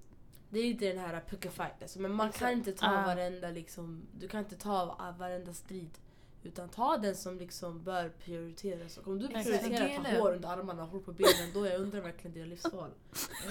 [0.50, 2.54] Det är inte den här puckerfight alltså, men man kan Exakt.
[2.54, 3.06] inte ta Ah.
[3.06, 5.98] varenda liksom, du kan inte ta varenda strid.
[6.46, 8.98] Utan ta den som liksom bör prioriteras.
[8.98, 11.82] Och om du prioriterar att ha hår under armarna och hår på benen, då jag
[11.82, 12.90] undrar verkligen dina livsval.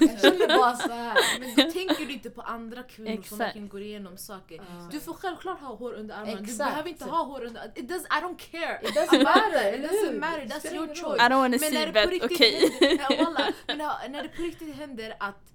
[0.00, 1.16] Jag känner bara såhär.
[1.40, 3.40] Men då tänker du inte på andra kvinnor som Exakt.
[3.40, 4.60] verkligen går igenom saker.
[4.60, 4.88] Ah.
[4.90, 6.70] Du får självklart ha hår under armarna, du Exakt.
[6.70, 8.80] behöver inte ha hår under It does, I don't care!
[8.82, 11.20] It doesn't matter, It doesn't matter, that's your choice.
[11.20, 12.78] I don't wanna Men see riktigt okej.
[12.80, 15.52] händer, wallah, men när- när det på riktigt händer att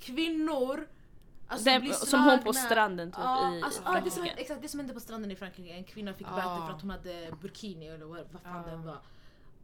[0.00, 0.86] kvinnor
[1.52, 4.40] alltså, Den- som hon på stranden typ Ja, i alltså, ja, det som, Frankrike.
[4.42, 5.70] exakt det som hände på stranden i Frankrike.
[5.72, 8.98] En kvinna fick böter för att hon hade burkini eller vad, vad fan det var.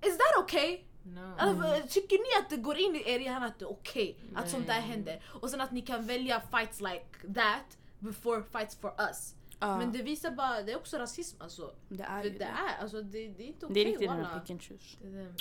[0.03, 0.81] Is that okay?
[1.03, 1.35] No.
[1.39, 4.51] Alltså, tycker ni att det går in i er hjärna att det är okej att
[4.51, 5.23] sånt där händer?
[5.41, 7.05] Och sen att ni kan välja fights like
[7.35, 9.35] that before fights for us.
[9.61, 11.75] Ja, Men det visar bara, det är också rasism alltså.
[11.89, 12.45] det är Det, ju det det.
[12.45, 14.41] är, alltså det, det är inte okej Det är riktigt den walla.
[14.41, 14.97] pick and choose.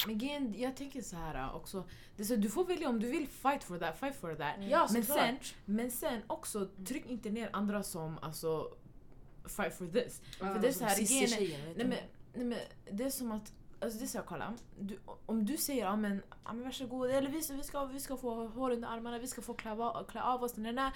[0.08, 1.84] Men grejen, jag tänker så här också.
[2.16, 4.56] Det är så, du får välja om du vill fight for that, fight for that.
[4.70, 8.76] Ja, Men sen, men sen också, tryck inte ner andra som alltså
[9.46, 10.22] fight for this.
[10.40, 11.98] För det är så här, Cissi-tjejen, vet Nej men,
[12.34, 12.60] nej men
[12.98, 14.54] det är som att, alltså det är så här, kolla.
[14.80, 18.18] Du, om du säger ja men, ja, men varsågod, eller vi, vi, ska, vi ska
[18.18, 19.76] få hår under armarna, vi ska få klä,
[20.08, 20.92] klä av oss, nej, nej.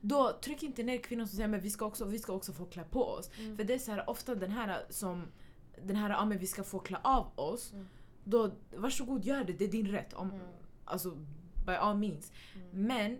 [0.00, 2.64] Då tryck inte ner kvinnor som säger men vi ska också, vi ska också få
[2.64, 3.30] klä på oss.
[3.38, 3.56] Mm.
[3.56, 5.26] För det är så här, ofta den här som,
[5.82, 7.72] den här ja men vi ska få klä av oss.
[7.72, 7.86] Mm.
[8.24, 10.12] Då varsågod gör det, det är din rätt.
[10.14, 10.46] Om, Mm.
[10.84, 11.10] Alltså
[11.66, 12.32] by all means.
[12.54, 12.86] Mm.
[12.86, 13.18] Men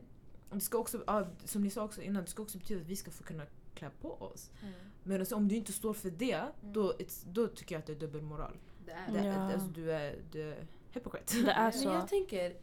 [0.50, 2.96] det ska också, ja, som ni sa också innan, det ska också betyda att vi
[2.96, 3.42] ska få kunna
[3.74, 4.50] klä på oss.
[4.62, 4.74] Mm.
[5.02, 7.92] Men alltså, om du inte står för det, då, it's, då tycker jag att det
[7.92, 8.56] är dubbelmoral.
[8.86, 9.26] Det är Det, det.
[9.26, 9.52] Ja.
[9.52, 11.36] alltså, du är, du är hypocrite.
[11.42, 11.88] Det är Men så.
[11.88, 12.56] jag tänker,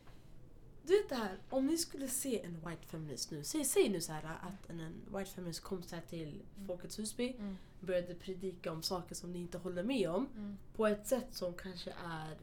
[0.86, 4.02] du vet det här, om ni skulle se en white feminist nu, säg, säg nu
[4.02, 7.58] så här att en, en white feminist kom så här till Folkets Husby, Mm.
[7.80, 10.58] började predika om saker som ni inte håller med om Mm.
[10.76, 12.38] på ett sätt som kanske är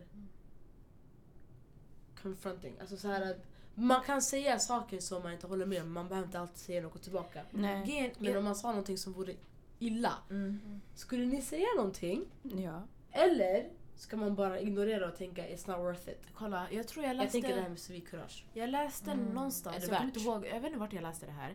[2.23, 2.75] confronting.
[2.81, 6.09] Alltså så här att man kan säga saker som man inte håller med om, man
[6.09, 7.43] behöver inte alltid säga något tillbaka.
[7.51, 8.15] Nej.
[8.19, 9.35] Men om man sa någonting som vore
[9.79, 10.81] illa, Mm.
[10.95, 12.25] skulle ni säga någonting?
[12.43, 12.83] Ja.
[13.13, 13.71] Eller
[14.01, 16.27] ska man bara ignorera och tänka it's not worth it?
[16.35, 17.33] Kolla, jag tror jag Jag läste...
[17.33, 18.45] tänker det här med civilkurage.
[18.55, 19.25] Jag läste Mm.
[19.27, 20.17] någonstans, Är det jag kommer värt?
[20.17, 21.55] inte ihåg, jag vet inte vart jag läste det här.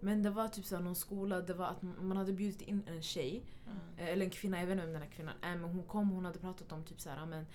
[0.00, 3.02] Men det var typ så någon skola, det var att man hade bjudit in en
[3.02, 3.42] tjej,
[3.98, 6.10] eh, eller en kvinna, jag vet inte vem den här kvinnan är, men hon kom
[6.10, 7.46] hon hade pratat om typ så här, men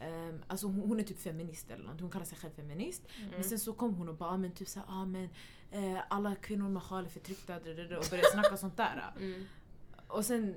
[0.00, 3.02] ehm, alltså hon, hon är typ feminist eller något, hon kallar sig själv feminist.
[3.32, 5.28] Men sen så kom hon och bara, ah, men typ så här, ah, men
[5.70, 7.62] eh, alla kvinnor med sjal är förtryckta och
[8.10, 9.12] började snacka sånt där.
[9.18, 9.44] Mm.
[10.06, 10.54] Och sen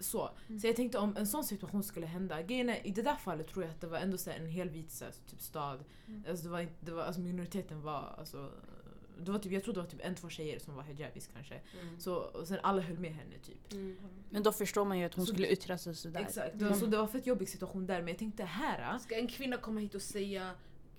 [0.00, 0.30] så.
[0.60, 3.64] Så jag tänkte om en sån situation skulle hända, grejen i det där fallet tror
[3.64, 5.84] jag att det var ändå så en hel vit så typ stad.
[6.08, 6.24] Mm.
[6.28, 8.50] Alltså, det var, det var, alltså minoriteten var alltså,
[9.18, 11.54] det var typ, jag tror det var typ en, två tjejer som var hijabis kanske.
[11.82, 12.00] Mm.
[12.00, 13.72] Så, och sen alla höll med henne typ.
[13.72, 13.96] Mm.
[14.30, 16.20] Men då förstår man ju att hon Så- skulle yttra sig sådär.
[16.20, 16.58] Exakt.
[16.58, 19.26] Det var, Så det var fett jobbig situation där men jag tänkte här, Ska en
[19.28, 20.50] kvinna komma hit och säga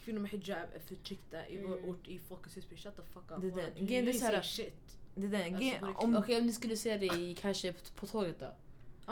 [0.03, 1.89] kvinnor med hijab är förtryckta i vår Mm.
[1.89, 2.75] ort i Folkets Husby?
[2.77, 3.41] Shut the fuck up.
[3.41, 3.51] Det är
[3.95, 4.05] den.
[4.05, 4.97] Du- säger shit.
[5.15, 6.03] det är den Alltså, på riktigt.
[6.03, 8.53] Om, Okej om ni skulle se det i, kanske på, på tåget då?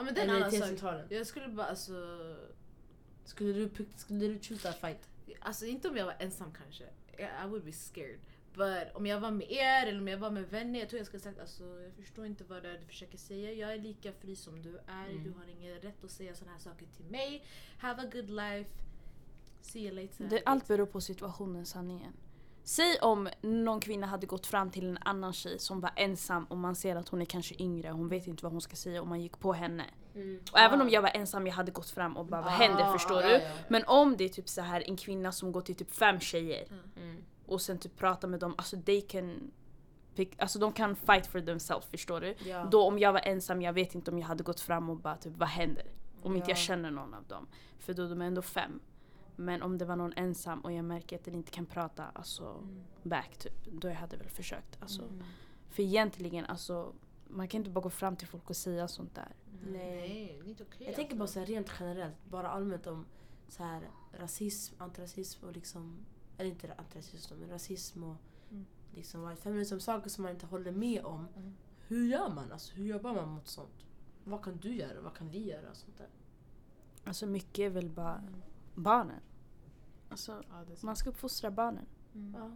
[0.00, 1.02] Ja men det är en annan sak.
[1.08, 1.92] Jag skulle bara alltså...
[3.24, 5.08] Skulle du, skulle du choose that fight?
[5.40, 6.84] Alltså inte om jag var ensam kanske.
[7.18, 8.18] I would be scared.
[8.54, 11.06] But om jag var med er eller om jag var med vänner, jag tror jag
[11.06, 13.52] skulle sagt alltså jag förstår inte vad det är du försöker säga.
[13.52, 15.10] Jag är lika fri som du är.
[15.10, 15.24] Mm.
[15.24, 17.44] Du har ingen rätt att säga såna här saker till mig.
[17.78, 18.70] Have a good life.
[19.60, 20.28] See you later.
[20.28, 22.12] Det, allt beror på situationen, sanningen.
[22.70, 26.56] Säg om någon kvinna hade gått fram till en annan tjej som var ensam och
[26.56, 29.06] man ser att hon är kanske yngre, hon vet inte vad hon ska säga och
[29.08, 29.84] man gick på henne.
[30.52, 33.22] Och även om jag var ensam jag hade gått fram och bara vad händer förstår
[33.22, 33.40] du?
[33.68, 36.66] Men om det är typ så här en kvinna som går till typ fem tjejer
[36.96, 37.16] Mm.
[37.46, 39.50] och sen typ pratar med dem, alltså they can
[40.14, 42.34] pick, alltså de kan fight for themselves förstår du?
[42.44, 42.64] Ja.
[42.70, 45.16] Då om jag var ensam, jag vet inte om jag hade gått fram och bara
[45.16, 45.84] typ vad händer?
[46.22, 46.62] Om inte jag Ja.
[46.62, 47.46] känner någon av dem.
[47.78, 48.80] För då de är ändå fem.
[49.40, 52.62] Men om det var någon ensam och jag märker att den inte kan prata alltså
[53.02, 54.78] back typ, då jag hade väl försökt.
[54.82, 55.02] Alltså.
[55.02, 55.22] Mm.
[55.68, 56.92] För egentligen alltså,
[57.28, 59.34] man kan inte bara gå fram till folk och säga sånt där.
[59.66, 59.72] Nej.
[59.72, 61.32] Nej, det är inte okej Jag tänker bara alltså.
[61.34, 63.06] så här rent generellt, bara allmänt om
[63.48, 65.98] så här rasism, antirasism och liksom,
[66.38, 68.16] eller inte antirasism men rasism och
[68.50, 68.66] Mm.
[68.94, 71.28] liksom white feminism, saker som man inte håller med om.
[71.36, 71.54] Mm.
[71.88, 72.52] Hur gör man?
[72.52, 73.86] Alltså, hur jobbar man mot sånt?
[74.24, 75.00] Vad kan du göra?
[75.00, 75.74] Vad kan vi göra?
[75.74, 76.08] Sånt där.
[77.04, 78.22] Alltså mycket är väl bara
[78.74, 79.20] barnen.
[80.10, 81.86] Alltså Ja, man ska uppfostra barnen.
[82.14, 82.34] Mm.
[82.38, 82.50] Ja.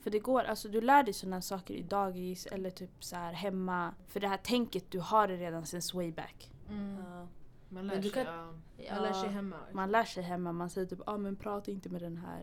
[0.00, 3.32] För det går, alltså du lär dig sådana saker i dagis eller typ så här
[3.32, 3.94] hemma.
[4.06, 6.50] För det här tänket du har det redan sen way back.
[6.68, 6.96] Mm.
[7.04, 7.28] Ja.
[7.68, 8.10] Man lär sig.
[8.10, 8.94] kan- ja.
[8.94, 9.56] Man lär sig hemma.
[9.72, 12.42] Man lär sig hemma, man säger typ ah, men prata inte med den här.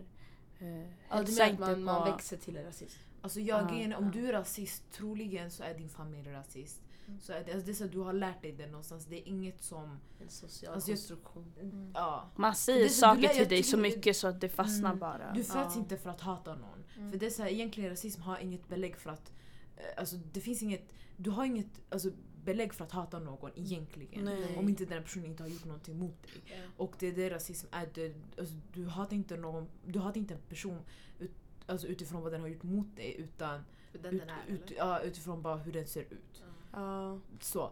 [0.62, 2.98] Uh, Ja, du menar att man, man växer till en rasist?
[3.22, 6.82] Alltså jag, Ja, grejen är, om du är rasist, troligen så är din familj rasist.
[7.08, 7.20] Mm.
[7.20, 9.06] Så det, alltså det är så att du har lärt dig det någonstans.
[9.06, 10.00] Det är inget som...
[10.22, 11.54] En social Alltså, jag- konstruktion.
[11.62, 11.92] Mm.
[11.94, 12.30] Ja.
[12.36, 15.00] Man säger saker till dig så mycket så att det fastnar Mm.
[15.00, 15.32] bara.
[15.34, 15.80] Du föds Ja.
[15.82, 16.84] inte för att hata någon.
[16.98, 17.12] Mm.
[17.12, 19.32] För det är så här, egentligen rasism har inget belägg för att...
[19.78, 20.94] eh, Alltså det finns inget...
[21.18, 22.10] Du har inget alltså,
[22.44, 24.26] belägg för att hata någon egentligen.
[24.26, 24.58] Nej.
[24.58, 26.32] Om inte den personen inte har gjort någonting mot dig.
[26.46, 26.56] Ja.
[26.78, 27.90] Och det är det rasism är.
[27.94, 29.68] Det, alltså, du hatar inte någon...
[29.86, 30.80] Du hatar inte en person
[31.20, 31.32] ut,
[31.66, 33.62] alltså, utifrån vad den har gjort mot dig utan
[33.94, 36.42] ut, den är ut, ja, utifrån bara hur den ser ut.
[36.42, 36.46] Ja.
[36.72, 37.20] Ja.
[37.40, 37.72] Så,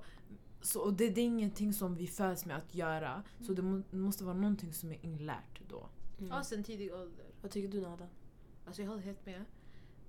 [0.62, 3.23] så och det, det är ingenting som vi föds med att göra.
[3.41, 5.89] Så det må, måste vara någonting som är inlärt då.
[6.19, 6.31] Mm.
[6.31, 7.25] Ja, sen tidig ålder.
[7.41, 8.07] Vad tycker du Nada?
[8.65, 9.45] Alltså jag håller helt med.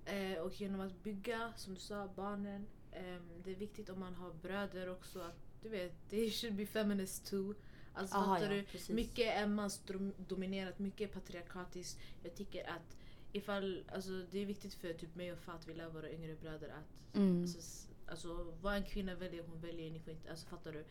[0.05, 2.67] Eh, och genom att bygga, som du sa, barnen.
[2.93, 5.21] ehm, det är viktigt om man har bröder också.
[5.21, 7.55] Att, du vet, they should be feminist too.
[7.95, 8.65] Alltså Aha, fattar ja, du?
[8.65, 8.89] precis.
[8.91, 11.99] Mycket är mansdominerat, mycket är patriarkatiskt.
[12.23, 12.97] Jag tycker att
[13.33, 16.35] ifall, alltså det är viktigt för typ mig och Fat, att vi lär våra yngre
[16.35, 17.43] bröder att Mm.
[17.43, 19.91] Alltså, alltså vad en kvinna väljer, hon väljer.
[19.91, 20.85] Ni får inte, alltså fattar du?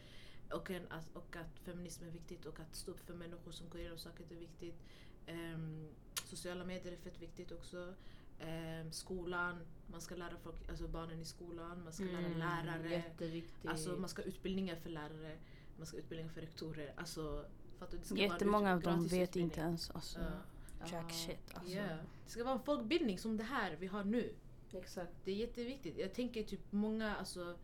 [0.55, 3.69] Och, en, att, och att feminism är viktigt och att stå upp för människor som
[3.69, 4.75] går igenom saker är viktigt.
[5.27, 5.88] Ehm,
[6.25, 7.93] sociala medier är fett viktigt också.
[8.39, 9.60] Ehm, skolan,
[9.91, 12.89] man ska lära folk, alltså barnen i skolan, man ska lära Mm, lärare.
[12.89, 13.69] Jätteviktigt.
[13.71, 15.38] Alltså man ska ha utbildningar för lärare,
[15.77, 16.93] man ska ha utbildningar för rektorer.
[16.97, 17.45] Alltså,
[17.79, 18.15] fattar du?
[18.15, 19.43] Det Jättemånga ut- av dem vet utbildning.
[19.43, 20.19] inte ens alltså,
[20.79, 20.86] Ja.
[20.91, 21.10] jack Ja.
[21.10, 21.53] shit.
[21.55, 21.75] Alltså.
[21.75, 21.97] Ja.
[22.25, 24.34] Det ska vara en folkbildning som det här vi har nu.
[24.73, 25.12] Exakt.
[25.25, 25.97] Det är jätteviktigt.
[25.97, 27.55] Jag tänker typ många, alltså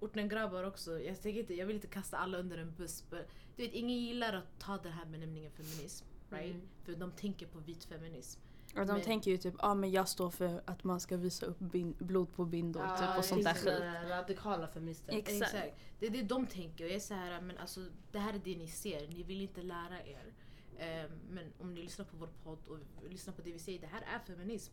[0.00, 1.00] ortengrabbar också.
[1.00, 3.04] Jag, tänker inte, jag vill inte kasta alla under en buss.
[3.10, 3.22] Men,
[3.56, 6.06] du vet, ingen gillar att ta den här benämningen feminism.
[6.30, 6.54] Right?
[6.54, 6.68] Mm.
[6.84, 8.40] För de tänker på vit feminism.
[8.74, 11.46] Och de Men- tänker ju typ ah, men jag står för att man ska visa
[11.46, 14.08] upp bin- blod på bindor Ja, typ, och sånt där skit.
[14.10, 15.12] Radikala feminister.
[15.12, 15.74] Exakt.
[15.98, 16.84] Det är det de tänker.
[16.84, 17.80] Och jag är så här, men alltså
[18.12, 19.08] det här är det ni ser.
[19.08, 20.32] Ni vill inte lära er.
[20.78, 22.78] Ehm, men om ni lyssnar på vår podd och
[23.10, 24.72] lyssnar på det vi säger, det här är feminism.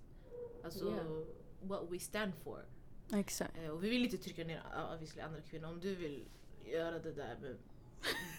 [0.63, 1.07] Alltså Yeah.
[1.61, 2.65] What we stand for.
[3.13, 3.57] Exakt.
[3.57, 5.67] Eh, och vi vill inte trycka ner uh, obviously andra kvinnor.
[5.67, 6.25] Om du vill
[6.65, 7.57] göra det där med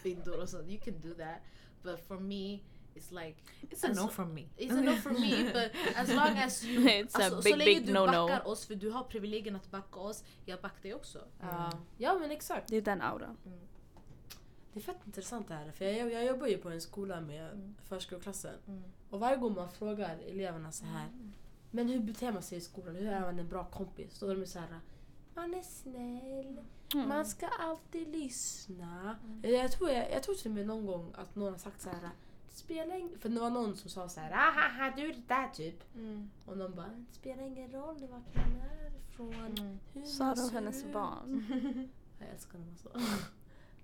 [0.03, 1.39] bindor och sånt, you can do that.
[1.83, 2.59] But for me,
[2.95, 4.45] it's like It's a Alltså, no from me.
[4.57, 6.81] It's a no for me but as long as you...
[6.89, 10.01] It's a alltså, big, så länge du backar oss, för du har privilegien att backa
[10.01, 11.19] oss, jag backar dig också.
[11.41, 11.73] Ja.
[11.97, 12.69] ja men exakt.
[12.69, 13.37] Det är den auran.
[14.73, 15.73] Det är fett intressant det här.
[15.73, 17.75] För jag, jag jobbar ju på en skola med Mm.
[17.89, 18.55] förskoleklassen.
[18.67, 18.83] Mm.
[19.11, 21.09] Och varje gång man frågar eleverna så här.
[21.71, 22.97] Men hur beter man sig i skolan?
[22.97, 24.19] Hur är man en bra kompis?
[24.21, 24.81] Då är de så här.
[25.35, 26.61] Man är snäll.
[26.95, 27.09] Mm.
[27.09, 29.19] Man ska alltid lyssna.
[29.43, 31.91] Jag, tror, jag, jag tror till och med någon gång att någon har sagt så
[31.91, 32.11] här.
[32.51, 34.31] Spelar ing-" För det var någon som sa så här.
[34.33, 35.95] Ahaha, du är det där typ.
[35.95, 36.31] Mm.
[36.47, 36.89] Och någon bara.
[36.89, 39.35] Det spelar ingen roll vart man är ifrån.
[39.35, 39.79] Mm.
[39.93, 41.45] Hur och ser hennes ut." barn.
[42.19, 42.89] Jag älskar när man så.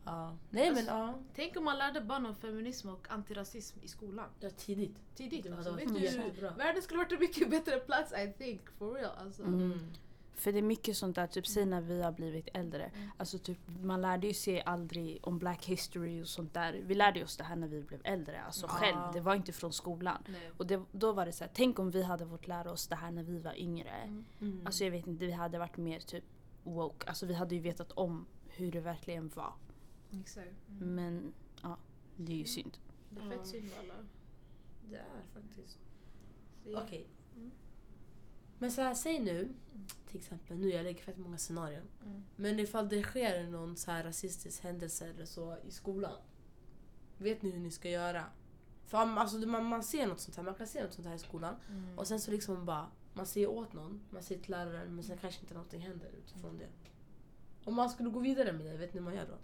[0.05, 0.37] Ja.
[0.51, 1.15] Nej men ja.
[1.35, 4.29] Tänk om man lärde barn om feminism och antirasism i skolan.
[4.41, 4.97] Ja, tidigt.
[5.15, 5.53] Tidigt.
[5.53, 9.19] Alltså, vet du, världen skulle varit en mycket bättre plats I think, for real.
[9.19, 9.43] Alltså.
[9.43, 9.93] Mm.
[10.37, 12.85] För det är mycket sånt där, typ säg när vi har blivit äldre.
[12.85, 13.11] Mm.
[13.17, 16.73] Alltså typ, man lärde ju sig aldrig om black history och sånt där.
[16.73, 18.69] Vi lärde oss det här när vi blev äldre, alltså Ja.
[18.69, 18.99] själv.
[19.13, 20.23] Det var inte från skolan.
[20.29, 20.51] Nej.
[20.57, 22.97] Och det, då var det så här, tänk om vi hade fått lära oss det
[22.97, 23.91] här när vi var yngre.
[23.91, 24.25] Mm.
[24.41, 24.67] Mm.
[24.67, 26.25] Alltså jag vet inte, vi hade varit mer typ
[26.63, 27.07] woke.
[27.09, 29.53] Alltså vi hade ju vetat om hur det verkligen var.
[30.21, 30.69] Exakt.
[30.69, 30.95] Mm.
[30.95, 31.79] Men ja,
[32.17, 32.79] det är ju synd.
[33.11, 33.95] Det är fett synd alla.
[34.91, 35.79] Det är faktiskt.
[36.67, 37.07] Okej.
[37.37, 37.51] Mm.
[38.59, 39.55] Men så här, säg nu,
[40.07, 41.89] till exempel, nu jag lägger fett många scenarion.
[42.05, 42.23] Mm.
[42.37, 46.17] Men ifall det sker någon så här rasistisk händelse eller så i skolan.
[47.19, 48.25] Vet ni hur ni ska göra?
[48.87, 51.19] För alltså, man, man ser något sånt här, man kan se något sånt här i
[51.19, 51.55] skolan.
[51.69, 51.99] Mm.
[51.99, 55.19] Och sen så liksom bara, man säger åt någon, man säger till läraren men sen
[55.19, 56.69] kanske inte någonting händer utifrån det.
[57.65, 59.39] Om man skulle gå vidare med det, vet ni vad man gör då?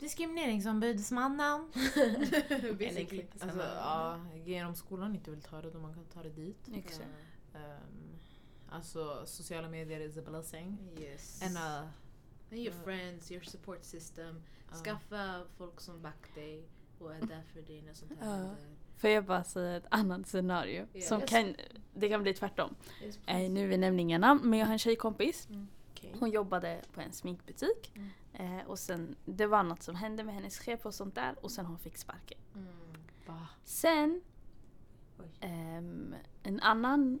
[0.00, 1.70] Diskrimineringsombudsmannen.
[2.78, 3.26] Basically.
[3.40, 6.68] Alltså, ja, genom skolan inte vill ta det, då man kan ta det dit.
[6.74, 7.08] Exakt.
[7.54, 8.18] Um,
[8.70, 10.78] alltså sociala medier is a blessing.
[10.98, 11.42] Yes.
[11.42, 11.88] And, uh,
[12.52, 12.82] And your Ja.
[12.84, 14.42] friends, your support system.
[14.70, 14.76] Ja.
[14.76, 16.64] Skaffa folk som backar dig
[16.98, 18.56] och är där för dig när sånt här händer.
[18.96, 20.86] Får jag bara säga ett annat scenario?
[20.92, 21.00] Ja.
[21.02, 21.30] Som Yes.
[21.30, 21.54] kan,
[21.94, 22.74] det kan bli tvärtom.
[23.02, 25.48] Yes, Eh, nu är vi nämligen namn, men jag har en tjejkompis.
[25.92, 26.14] Okej.
[26.20, 27.92] Hon jobbade på en sminkbutik.
[27.94, 28.08] Mm.
[28.40, 31.50] Eh, och sen, det var något som hände med hennes chef och sånt där och
[31.50, 32.38] sen hon fick sparken.
[33.26, 33.46] Va?
[33.64, 34.20] Sen,
[35.40, 37.20] ehm, en annan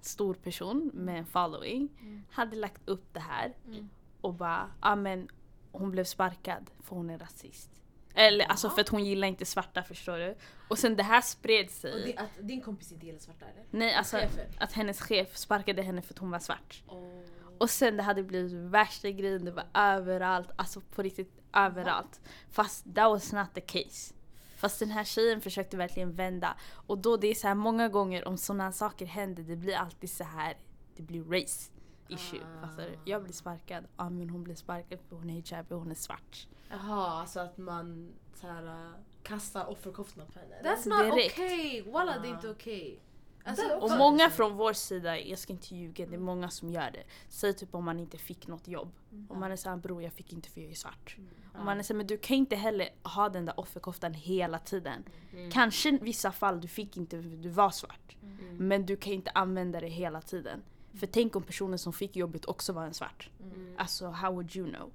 [0.00, 2.22] stor person med en following Mm.
[2.30, 3.88] hade lagt upp det här Mm.
[4.20, 5.28] och bara, ja men
[5.72, 7.70] hon blev sparkad för hon är rasist.
[8.14, 10.34] Eller alltså för att hon gillar inte svarta förstår du.
[10.68, 12.04] Och sen det här spred Och sig.
[12.04, 13.64] din, att din kompis inte gillar svarta eller?
[13.70, 14.46] Nej alltså Chefen?
[14.58, 16.82] att hennes chef sparkade henne för att hon var svart.
[16.88, 17.22] Oh.
[17.60, 22.20] Och sen det hade blivit värsta grejen, det var överallt, alltså på riktigt överallt.
[22.50, 24.14] Fast that was not the case.
[24.56, 26.56] Fast den här tjejen försökte verkligen vända.
[26.86, 30.10] Och då det är så här många gånger om sådana saker händer, det blir alltid
[30.10, 30.56] så här,
[30.96, 31.70] det blir race
[32.08, 32.40] issue.
[32.62, 32.76] Ah.
[32.76, 32.98] Du?
[33.04, 35.94] Jag blir sparkad, ja men hon blir sparkad för hon är hijabi och hon är
[35.94, 36.46] svart.
[36.70, 38.90] Jaha, alltså att man så här, äh,
[39.22, 40.54] kastar offerkoftan på henne?
[40.54, 40.70] eller?
[40.76, 41.38] That's not Direkt.
[41.38, 41.82] okay!
[41.92, 42.34] Walla det är Ah.
[42.34, 43.00] inte okej.
[43.48, 46.70] Alltså, Det- Och många från vår sida, jag ska inte ljuga, det är många som
[46.70, 47.02] gör det.
[47.28, 48.92] Säg typ om man inte fick något jobb.
[49.28, 51.16] Om man är såhär bror jag fick inte för jag är svart.
[51.58, 55.04] Och man är såhär men du kan inte heller ha den där offerkoftan hela tiden.
[55.32, 55.50] Mm.
[55.50, 58.16] Kanske i vissa fall du fick inte för du var svart.
[58.22, 58.56] Mm.
[58.56, 60.62] Men du kan inte använda det hela tiden.
[60.94, 63.30] För tänk om personen som fick jobbet också var en svart.
[63.42, 63.74] Mm.
[63.78, 64.90] Alltså how would you know?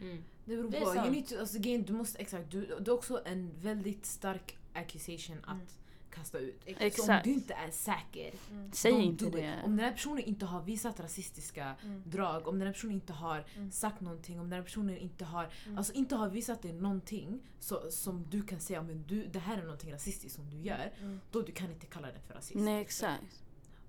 [0.00, 0.24] Mm.
[0.44, 0.86] Det beror Det är på.
[0.86, 1.10] You sant.
[1.12, 5.36] need to, alltså, grejen, du måste, exakt, du, du har också en väldigt stark accusation
[5.44, 5.78] att
[6.16, 6.62] kasta ut.
[6.64, 7.24] Så om Exakt.
[7.24, 8.34] du inte är säker,
[8.72, 9.34] Säg don't inte do it.
[9.34, 9.60] det.
[9.64, 11.74] Om den här personen inte har visat rasistiska
[12.04, 15.48] drag, om den här personen inte har sagt någonting, om den här personen inte har,
[15.76, 19.58] alltså inte har visat dig någonting så, som du kan säga men du, det här
[19.58, 20.92] är någonting rasistiskt som du gör,
[21.30, 22.64] då du kan inte kalla det för rasism.
[22.64, 23.42] Nej exakt.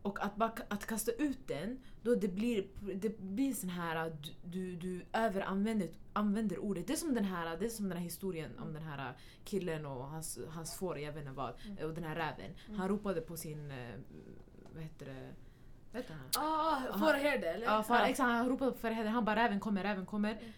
[0.07, 4.31] Och att, bara, att kasta ut den, då det blir, det blir sån här du,
[4.43, 6.87] du, du överanvänder använder ordet.
[6.87, 9.85] Det är som den här, det är som den här historien om den här killen
[9.85, 12.51] och hans, hans får, jag vet inte vad, och den här räven.
[12.77, 13.73] Han ropade på sin,
[14.73, 15.33] vad heter det,
[15.91, 16.45] vad heter han?
[16.45, 17.65] Ah, får det det eller?
[17.65, 20.33] Ja, för, exakt, han ropade på Ferhede, han bara räven kommer, räven kommer.
[20.33, 20.53] Han,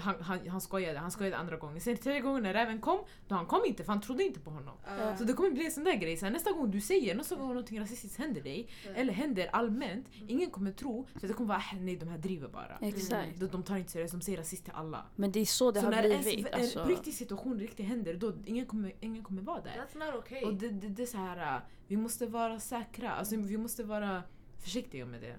[0.00, 1.80] han, han, han skojade, han skojade andra gången.
[1.80, 4.50] Sen tredje gången när räven kom, då han kom inte för han trodde inte på
[4.50, 4.74] honom.
[4.86, 5.16] Ah.
[5.16, 7.48] Så det kommer bli en sån där grej, så nästa gång du säger, nästa gång
[7.48, 11.76] någonting rasistiskt händer dig, eller händer allmänt, ingen kommer tro, för det kommer vara "Ah,
[11.80, 12.78] nej de här driver bara.
[12.80, 13.40] Exakt.
[13.40, 15.06] De, de tar inte seriöst, de säger rasist till alla.
[15.16, 16.46] Men det är så det så har när en, blivit.
[16.46, 16.84] en Alltså.
[16.84, 19.70] riktig situation riktigt händer, då ingen kommer, ingen kommer vara där.
[19.70, 20.42] That's not okay.
[20.42, 23.84] Och det, det, det är så här, äh, vi måste vara säkra, alltså, vi måste
[23.84, 24.22] vara
[24.64, 25.36] försiktiga med det.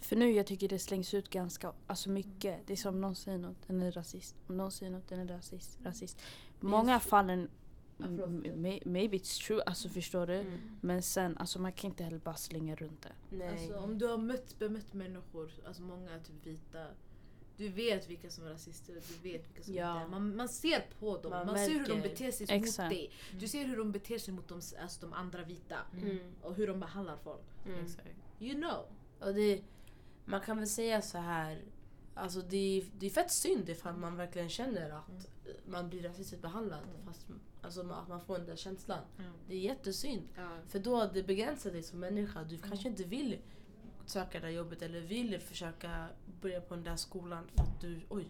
[0.00, 2.66] För nu jag tycker det slängs ut ganska alltså mycket.
[2.66, 4.36] Det är som någon säger något, den är rasist.
[4.46, 5.78] Om någon säger något, den är rasist.
[5.84, 6.22] rasist.
[6.60, 7.48] Många fallen,
[8.56, 10.34] may, maybe it's true, alltså förstår du?
[10.34, 10.58] Mm.
[10.80, 13.12] Men sen, alltså man kan inte heller bara slänga runt det.
[13.36, 13.48] Nej.
[13.48, 16.86] Alltså, om du har mött, bemött människor, alltså många typ vita,
[17.56, 19.92] du vet vilka som är rasister och du vet vilka som Ja.
[20.02, 20.10] inte är.
[20.10, 22.78] Man, man ser på dem, man, Man ser hur de beter sig Exakt.
[22.78, 23.10] mot dig.
[23.40, 26.18] Du ser hur de beter sig mot de, alltså, de andra vita Mm.
[26.42, 27.42] och hur de behandlar folk.
[27.66, 27.86] Mm.
[28.44, 28.86] You know.
[29.20, 29.62] Och det,
[30.24, 31.62] man kan väl säga så här.
[32.14, 35.28] Alltså det, det är fett synd ifall man verkligen känner att
[35.66, 36.80] man blir rasistiskt behandlad.
[37.06, 37.26] Fast,
[37.62, 39.00] alltså att man får den där känslan.
[39.48, 40.28] Det är jättesynd.
[40.68, 42.44] För då det begränsar dig som människa.
[42.44, 43.38] Du kanske inte vill
[44.06, 46.08] söka det där jobbet eller vill försöka
[46.40, 48.00] börja på den där skolan för att du...
[48.08, 48.28] Oj,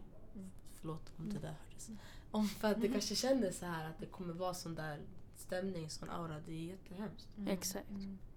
[0.75, 1.91] förlåt om det där hördes.
[2.31, 5.01] Om för att du kanske känner så här att det kommer vara sån där
[5.47, 6.41] stämning, sån aura.
[6.47, 7.29] Det är jättehemskt.
[7.47, 7.87] Exakt.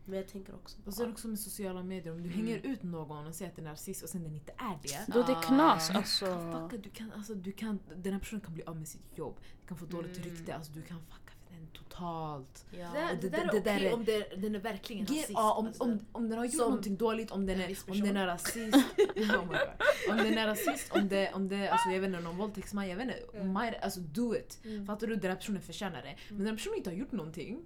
[0.06, 0.88] Men jag tänker också på...
[0.88, 3.66] Och sen också med sociala medier, om du hänger ut någon och säger att den
[3.68, 5.14] är rasist och sen den inte är det.
[5.14, 5.94] Då det är knas Ah.
[5.98, 6.26] alltså.
[6.26, 9.36] Fucka, du kan, alltså, du kan, den här personen kan bli av med sitt jobb,
[9.62, 10.30] du kan få dåligt Mm.
[10.30, 12.66] rykte, alltså, du kan fucka den totalt.
[12.72, 12.88] Ja.
[13.22, 15.30] Det, det, det- där är okej är- om det, den är verkligen Ge- rasist.
[15.34, 15.84] ja, om, alltså.
[15.84, 18.28] om, om den har gjort Som någonting dåligt, om den en är, om den är
[18.28, 18.76] rasist,
[19.16, 20.12] oh my God.
[20.12, 22.96] om den är rasist, om det, om det alltså, jag vet inte, någon våldtäktsman, jag
[22.98, 23.54] vet inte, Mm.
[23.54, 24.60] might, alltså do it.
[24.66, 24.86] Mm.
[24.86, 25.16] Fattar du?
[25.16, 26.16] Den här personen förtjänar det.
[26.30, 27.60] Men den här personen inte har gjort någonting,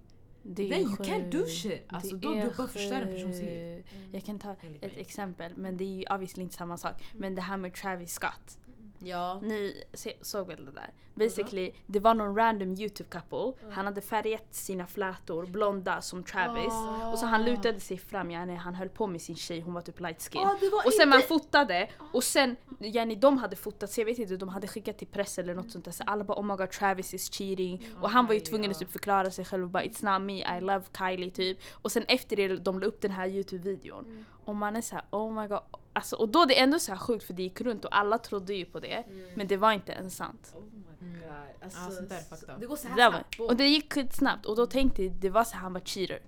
[0.44, 1.84] Det then you can't do shit.
[1.88, 3.84] Alltså, Det då är du bara förstör en persons liv.
[4.12, 7.04] Jag kan ta ett exempel, men det är ju obviously inte samma sak.
[7.18, 8.58] Men det här med Travis Scott.
[9.04, 9.40] Ja.
[9.42, 10.90] Ni se, såg väl det där?
[11.16, 13.54] Basically, det var någon random YouTube couple.
[13.72, 16.74] Han hade färgat sina flätor blonda som Travis.
[17.12, 19.82] Och så han lutade sig fram, yani, han höll på med sin tjej, hon var
[19.82, 20.42] typ light skin.
[20.42, 24.06] Ah, var Och sen man inte- fotade och sen, yani, de hade fotat, så jag
[24.06, 25.92] vet inte, de hade skickat till press eller något sånt där.
[25.92, 27.88] Så alla bara oh my god Travis is cheating.
[28.02, 30.58] Och han var ju tvungen att typ förklara sig själv och bara it's not me,
[30.58, 31.58] I love Kylie typ.
[31.72, 34.26] Och sen efter det de la upp den här YouTube-videon.
[34.46, 35.60] Och man är såhär oh my god.
[35.94, 38.18] Alltså, och då är det ändå så här sjukt för det gick runt och alla
[38.18, 39.04] trodde ju på det.
[39.36, 40.54] Men det var inte ens sant.
[40.56, 41.32] Oh my god.
[41.64, 42.60] Alltså, sånt där är up.
[42.60, 43.40] Det går så här Det var, snabbt.
[43.40, 46.20] och det gick skitsnabbt och då tänkte jag det var så här, han var cheater.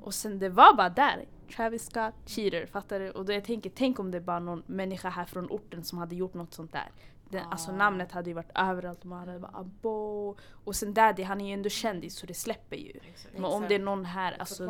[0.00, 1.24] Och sen det var bara där.
[1.56, 3.10] Travis Scott, cheater, fattar du?
[3.10, 6.14] Och då jag tänker, tänk om det bara någon människa här från orten som hade
[6.14, 6.90] gjort något sånt där.
[7.28, 10.36] Den, Alltså namnet hade ju varit överallt och man hade bara abo.
[10.64, 13.00] Och sen Daddy, han är ju ändå kändis så det släpper ju.
[13.08, 13.34] Exakt.
[13.34, 14.66] Men om det är någon här, It's alltså.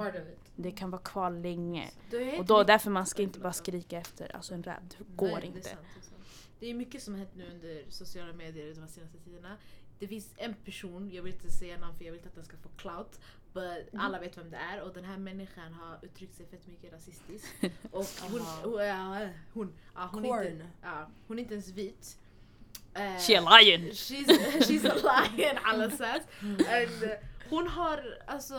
[0.57, 1.91] Det kan vara kvar länge.
[2.39, 5.41] Och då därför man ska inte bara skrika efter alltså en rap, det går Nej,
[5.41, 5.69] Det är inte.
[5.69, 6.25] sant, det är sant.
[6.61, 9.57] det är mycket som har hänt nu under sociala medier de senaste tiderna.
[9.99, 12.45] Det finns en person, jag vill inte säga namn för jag vill inte att den
[12.45, 13.21] ska få clout.
[13.53, 16.93] But alla vet vem det är och den här människan har uttryckt sig fett mycket
[16.93, 17.49] rasistiskt.
[17.91, 22.19] Och hon, hon, ja, hon, ja, hon, är inte, ja, hon är inte ens vit.
[22.95, 23.81] Eh, She a lion!
[23.91, 24.27] She's,
[24.61, 26.29] she's a lion alla sätt.
[26.41, 27.11] And, uh,
[27.51, 28.57] hon har alltså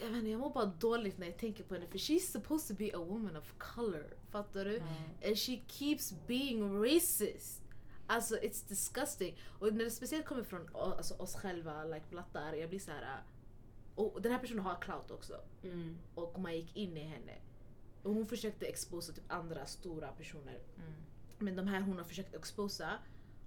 [0.00, 2.68] jag vet inte, jag mår bara dåligt när jag tänker på henne för she's supposed
[2.76, 4.16] to be a woman of color.
[4.30, 4.82] Fattar du?
[5.28, 7.62] And she keeps being racist.
[8.06, 9.38] Alltså it's disgusting.
[9.58, 13.02] Och när det speciellt kommer från alltså, oss själva, like blattar, jag blir så här.
[13.02, 13.18] uh,
[13.94, 15.40] Och den här personen har clout också.
[15.62, 15.98] Mm.
[16.14, 17.34] Och man gick in i henne.
[18.02, 20.58] Och hon försökte exposa typ andra stora personer.
[21.38, 22.98] Men de här hon har försökt exposa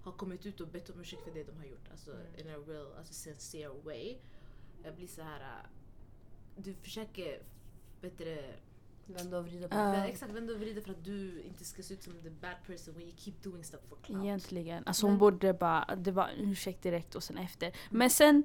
[0.02, 1.90] har kommit ut och bett om ursäkt för det de har gjort.
[1.92, 4.18] Alltså in a real, alltså sincere way.
[4.84, 5.68] Jag blir så här.
[6.60, 7.40] Uh, Du försöker,
[8.02, 8.54] det,
[9.14, 9.84] Vända och vrida på Ja.
[9.84, 12.56] vända- exakt vända och vrida för att du inte ska se ut som the bad
[12.68, 14.24] person when you keep doing stuff for clout.
[14.24, 14.84] Egentligen.
[14.88, 17.72] Alltså hon borde bara, det var ursäkt direkt och sen efter.
[17.90, 18.44] Men sen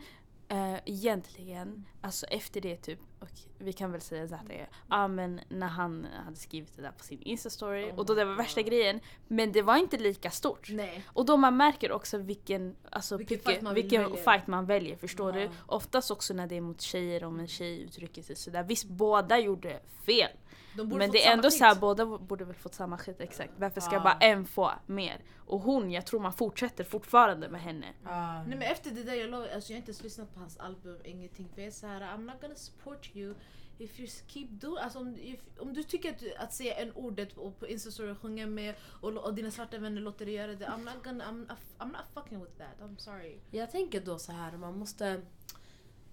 [0.48, 4.68] eh, egentligen, alltså efter det typ, och vi kan väl säga så att det är,
[4.88, 8.24] ja men när han hade skrivit det där på sin instastory Oh och då det
[8.24, 8.70] var värsta God.
[8.70, 9.00] grejen.
[9.28, 10.68] Men det var inte lika stort.
[10.70, 11.04] Nej.
[11.06, 15.36] Och då man märker också vilken, alltså, Vilken fight man vilken fight man väljer, förstår
[15.38, 15.40] Ja.
[15.40, 15.50] du?
[15.66, 18.62] Oftast också när det är mot tjejer, om en tjej uttrycker sig sådär.
[18.62, 20.30] Visst, båda gjorde fel.
[20.76, 21.58] De borde Men det är ändå skit.
[21.58, 23.52] så här, båda borde väl fått samma skit exakt.
[23.56, 24.00] Varför ska Ja.
[24.00, 25.20] bara en få mer?
[25.46, 27.86] Och hon, jag tror man fortsätter fortfarande med henne.
[28.04, 28.42] Ah.
[28.42, 30.56] Nej men efter det där, jag, lov, alltså, jag har inte ens lyssnat på hans
[30.56, 31.48] album, ingenting.
[31.54, 33.34] För jag är såhär, I'm not gonna support you
[33.78, 34.78] if you keep doing...
[34.78, 38.18] Alltså om, if, om du tycker att, att säga en ordet på, på Instastory och
[38.18, 41.24] sjunga med och, och dina svarta vänner låter dig göra det, I'm not gonna...
[41.24, 41.46] I'm,
[41.78, 43.38] I'm not fucking with that, I'm sorry.
[43.50, 45.22] Jag tänker då så här, man måste...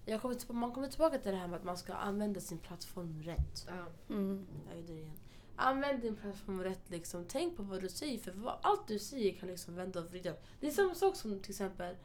[0.04, 2.58] Jag kommer till, man kommer tillbaka till det här med att man ska använda sin
[2.58, 3.66] plattform rätt.
[3.68, 4.14] Ja.
[4.14, 4.46] Mm.
[4.68, 5.18] Jag gjorde det igen.
[5.56, 7.24] Använd din plattform rätt liksom.
[7.28, 10.34] Tänk på vad du säger för vad, allt du säger kan liksom vända och vrida.
[10.60, 11.96] Det är samma sak som till exempel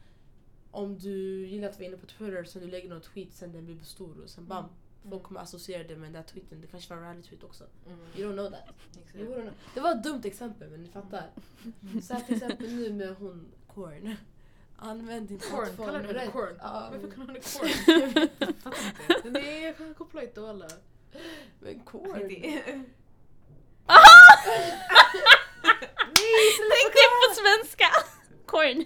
[0.70, 3.66] om du gillar att vara inne på Twitter så du lägger någon tweet sen den
[3.66, 4.64] blir stor och sen bam.
[5.10, 6.60] Folk kommer associera det med den där tweeten.
[6.60, 7.64] Det kanske var en rally-tweet också.
[7.86, 7.98] Mm.
[8.16, 8.74] You don't know that.
[9.14, 9.54] Wouldn't know.
[9.74, 11.30] Det var ett dumt exempel men ni fattar.
[12.02, 14.16] Så här till exempel nu med hon Korn.
[14.80, 16.58] Använd din Corn, plattform kallar du henne corn?
[16.62, 18.52] Ja, Varför men- kallar hon henne corn?
[18.62, 19.30] Fattar inte.
[19.30, 20.68] Nej jag kan koppla inte alla.
[21.60, 22.28] Men Korn.
[26.72, 27.86] Tänk det på svenska!
[28.46, 28.84] Corn.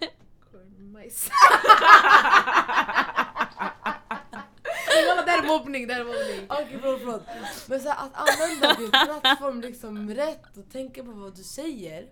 [5.06, 6.46] Kolla, där är mobbning, där är mobbning.
[6.48, 7.22] Okej förlåt, förlåt.
[7.68, 12.08] Men så här, att använda din plattform liksom rätt och tänka på vad du säger.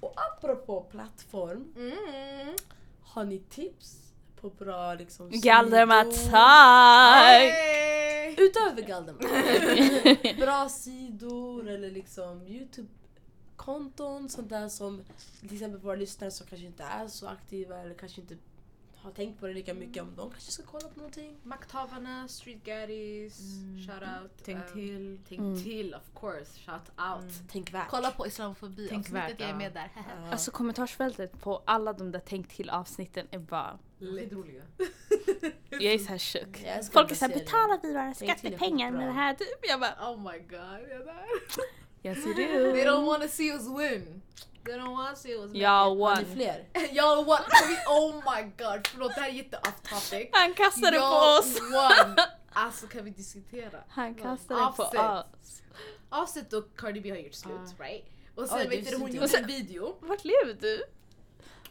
[0.00, 2.54] Och apropå plattform, Mm.
[3.10, 3.96] Har ni tips
[4.40, 7.52] på bra liksom Galdermatag!
[8.36, 10.36] Utöver Galdermatag.
[10.40, 15.04] bra sidor eller liksom Youtube-konton sånt där som
[15.40, 18.36] till exempel våra lyssnare som kanske inte är så aktiva eller kanske inte
[19.02, 21.36] har tänkt på det lika mycket om de kanske ska kolla på någonting.
[21.42, 23.78] Makthavarna, Street Gaddies, Mm.
[23.86, 24.30] shout out.
[24.44, 25.20] Tänk um, till.
[25.28, 25.62] Tänk Mm.
[25.62, 27.32] till of course, shout out.
[27.52, 27.88] Tänk värt.
[27.90, 29.90] Kolla på islamofobi Tänk avsnittet, värt, jag är med där.
[29.96, 30.30] Ja.
[30.30, 33.78] Alltså kommentarsfältet på alla de där tänk till avsnitten är bara...
[33.98, 34.62] Skitroliga.
[35.70, 36.62] Jag är såhär chock.
[36.64, 39.34] Älskar Folk är såhär, betalar vi våra skattepengar med det här?
[39.34, 39.48] Typ.
[39.62, 41.24] Jag bara, Oh my god, jag där.
[42.02, 42.90] yes you They do.
[42.90, 43.70] don't wanna see us win.
[43.70, 44.49] They don't wanna see us make
[45.56, 46.00] Jag it.
[46.02, 46.34] Har ni won.
[46.34, 46.64] fler?
[46.92, 47.24] Y'all
[47.68, 50.28] vi- Oh my god, förlåt det här är jätte off topic.
[50.32, 51.60] Han kastade på Y'all oss.
[51.60, 52.16] won.
[52.52, 53.78] Alltså kan vi diskutera?
[53.88, 55.62] Han kastade på oss.
[56.10, 58.04] Offset och Cardi B har gjort slut, right?
[58.34, 59.96] Och sen det vet du, hon gjorde en video.
[60.00, 60.82] Vart lever du?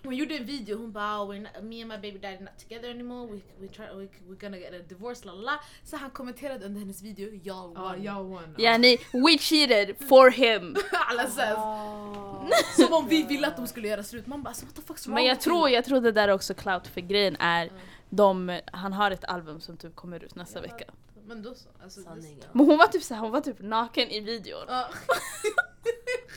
[0.04, 2.58] Hon gjorde en video, hon bara oh, we're not, me and my baby daddy not
[2.60, 5.60] together anymore, we, we try, we, we're gonna get a divorce, la la, la.
[5.84, 8.04] Så han kommenterade under hennes video, y'all Ja, won.
[8.04, 8.56] jag won.
[8.58, 10.76] Ja ni, we cheated for him.
[11.10, 11.56] Alla says.
[11.58, 12.48] Ah.
[12.76, 14.28] Som om vi ville att de skulle göra slut.
[14.28, 16.34] Man bara alltså, what the fuck's wrong Men jag tror, jag tror det där är
[16.34, 17.72] också clout för grejen är
[18.10, 20.86] de, han har ett album som typ kommer ut nästa vecka.
[21.28, 21.70] Men då så.
[21.84, 22.38] Alltså, Sanning.
[22.42, 22.48] ja.
[22.54, 24.66] Men hon var typ så här, hon var typ naken i videon.
[24.68, 24.90] Ja.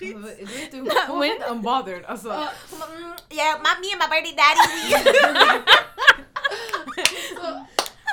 [0.03, 0.41] Du vet
[0.75, 2.05] inte, hon hon var inte unbothered.
[2.05, 4.61] Alltså, Ja, hon bara, mm, Yeah, my, me and my birdie daddy,
[4.91, 4.97] we,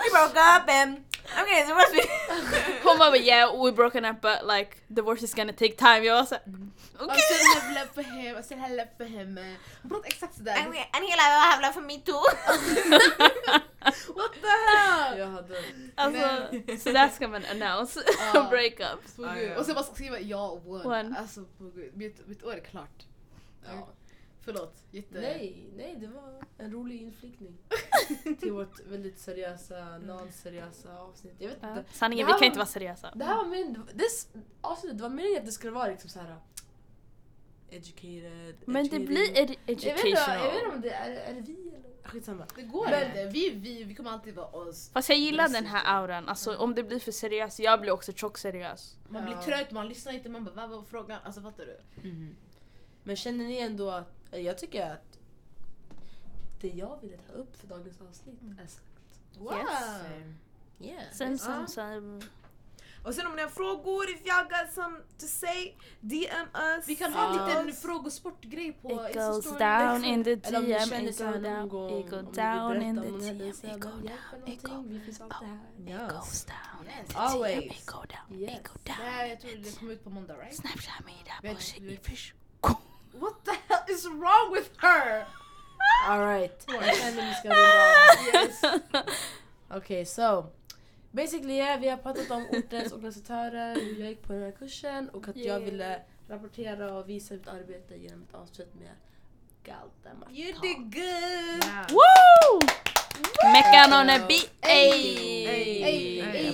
[0.04, 1.04] we broke up and
[1.36, 2.10] I'm getting divorced.
[2.84, 6.04] Hon bara yeah we broken up but like divorce is gonna take time.
[6.06, 6.69] Jag var såhär I
[7.06, 7.18] okej.
[7.22, 9.38] still have love for him, I still have love for him.
[9.38, 9.44] eh.
[9.82, 10.58] Hon pratar exakt sådär.
[10.58, 12.22] And, we, and he like, I have love for me too.
[14.16, 14.48] What the
[14.78, 15.20] hell?
[15.20, 15.56] Jag hade...
[15.96, 16.20] Alltså
[16.84, 18.00] så där ska man announce
[18.34, 18.48] Ja.
[18.50, 19.16] breakups.
[19.16, 19.52] På gud.
[19.52, 19.60] ja.
[19.60, 20.84] Och sen bara skriva jag won.
[20.84, 21.16] Won.
[21.20, 23.06] Alltså på gud, mitt, mitt år är klart.
[23.66, 23.88] Ja.
[24.46, 25.20] Förlåt, jätte...
[25.22, 27.58] Nej, nej, det var en rolig inflikning
[28.40, 31.36] till vårt väldigt seriösa, non-seriösa avsnitt.
[31.40, 31.84] Jag vet inte.
[31.94, 33.12] Sanningen, Det vi kan var- inte vara seriösa.
[33.16, 33.74] Det här var min...
[33.94, 34.04] Det,
[34.62, 36.36] avsnittet, det var meningen att det skulle vara liksom så här.
[37.72, 38.56] Educated.
[38.66, 39.06] Men det educating.
[39.06, 40.74] blir ed- Jag vet, inte, jag vet inte educational.
[40.76, 41.80] om det är, är det vi eller?
[42.04, 42.46] Skitsamma.
[42.56, 43.26] Det går Men- inte.
[43.26, 44.90] Vi, vi, vi kommer alltid vara oss.
[44.94, 48.12] Fast jag gillar den här auran, alltså om det blir för seriöst, jag blir också
[48.14, 48.98] tjock seriös.
[49.10, 51.20] Man blir trött, man lyssnar inte, man bara vad var frågan?
[51.24, 52.08] Alltså fattar du?
[52.10, 52.36] Mhm.
[53.04, 55.20] Men känner ni ändå att, jag tycker att
[56.62, 58.86] det jag ville ta upp för dagens avsnitt är sagt.
[59.38, 59.54] Wow!
[60.82, 61.04] Yeah.
[61.14, 62.22] Sen som sen...
[63.04, 66.88] Och sen om ni har frågor, if y'all got some to say, DM us.
[66.88, 71.18] Vi kan ha en liten frågesportgrej på It Insta goes down in the DM, it
[71.18, 74.72] go down, it go down in the DM, it go down, it go
[75.32, 75.60] här.
[75.86, 77.58] It goes down in the DM, Always.
[77.64, 79.30] it go down, it go down.
[79.30, 80.56] jag tror det kommer ut på måndag right?
[80.56, 81.06] Snapchat
[81.44, 82.34] vet- fish.
[83.14, 85.26] What the hell is wrong with her?
[86.08, 89.04] Alright, jag känner vi ska runda av.
[89.04, 89.06] Yes.
[89.70, 90.46] Okej, så.
[91.12, 95.10] Basically, yeah, vi har pratat om ortens organisatörer, hur jag gick på den här kursen
[95.10, 95.62] och att jag Yeah.
[95.62, 98.92] ville rapportera och visa mitt arbete genom ett avsnitt med
[99.64, 100.28] Galdemar.
[100.32, 101.64] You did good!
[101.64, 101.88] Yeah.
[101.90, 102.60] Woo!
[103.54, 104.50] Meckan on a beat.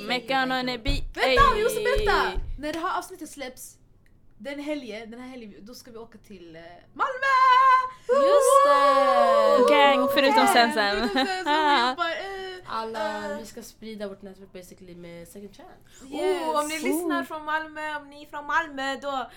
[0.07, 2.41] Meckan on a beat, Vänta, vi måste berätta!
[2.59, 3.77] När det här avsnittet släpps,
[4.37, 6.61] den helgen, den här helgen, då ska vi åka till eh,
[6.93, 7.35] Malmö!
[8.07, 9.75] Just det!
[9.75, 11.09] Gang, förutom sen sen.
[12.81, 16.15] vi jobbar, eh, Alla, vi ska sprida vårt nätverk basically med second chance.
[16.15, 16.41] yes.
[16.41, 19.29] Oh, om ni lyssnar från Malmö, om ni är från Malmö då,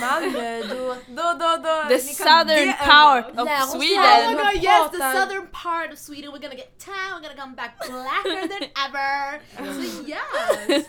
[0.00, 0.96] Malmö då...
[1.08, 1.88] då, då, då.
[1.88, 4.30] The southern part of oss Oh Sweden.
[4.36, 7.54] my god yes, the southern part of Sweden, we're gonna get tan, we're gonna come
[7.56, 9.40] back blacker than ever!
[9.74, 10.88] Så yes!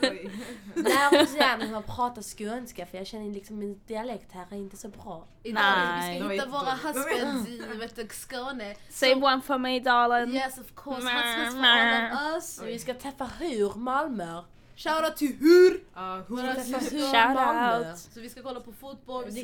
[0.75, 4.55] Lär oss gärna hur man pratar skånska för jag känner liksom min dialekt här är
[4.55, 5.27] inte så bra.
[5.43, 6.13] Nej.
[6.13, 8.75] vi ska hitta våra husbands i vet du, Skåne.
[8.89, 10.35] Så- one for me darling.
[10.35, 12.61] Yes of course, husbands for all of us.
[12.61, 14.41] Vi ska träffa hur Malmö.
[14.77, 15.83] Shoutout till Hur!
[15.95, 16.99] Ja, hur- Våra Träffa syskon.
[16.99, 17.89] hur Shout Malmö.
[17.91, 17.97] out.
[17.97, 19.39] Så vi ska kolla på fotboll, vi ska,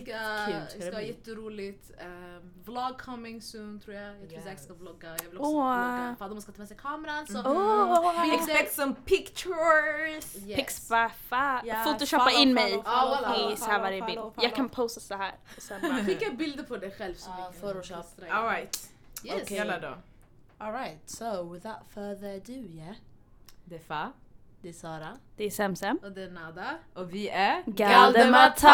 [0.47, 1.91] vi det ska ha jätteroligt.
[2.05, 4.05] Um, vlog coming soon tror jag.
[4.09, 4.43] Jag tror Yes.
[4.43, 5.63] Zack ska vlogga, jag vill också Åh.
[5.63, 6.15] vlogga.
[6.19, 8.35] Fader ska ta med sig kameran så Oh, Bilder.
[8.35, 10.35] Expect some pictures.
[10.35, 10.55] yes.
[10.55, 13.99] Pix bara fa- Ja, photoshoppa follow, in mig follow, follow, i follow, så här varje
[14.01, 14.19] follow, bild.
[14.35, 14.43] follow.
[14.49, 16.03] Jag kan posta så här.
[16.05, 18.05] Skicka bilder på dig själv så vi kan Photoshop.
[18.29, 18.89] Alright,
[19.23, 19.49] Yes.
[19.81, 19.95] Då.
[20.57, 22.95] Alright, so without further ado yeah.
[23.65, 24.11] Det är Fa.
[24.63, 25.17] Det är Sara.
[25.37, 25.97] det är Semsem.
[26.03, 26.65] Och det är nada.
[26.95, 28.69] Och vi är Galdematak!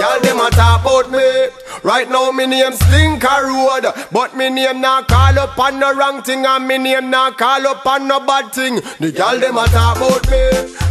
[0.00, 1.48] Y'all them a talk about me.
[1.82, 6.22] Right now me name Slinker Road, but me name not call up on no wrong
[6.22, 8.76] thing, and me name not call up on no bad thing.
[9.00, 10.42] The y'all them a talk about me.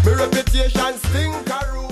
[0.05, 1.82] Me reputation Slinker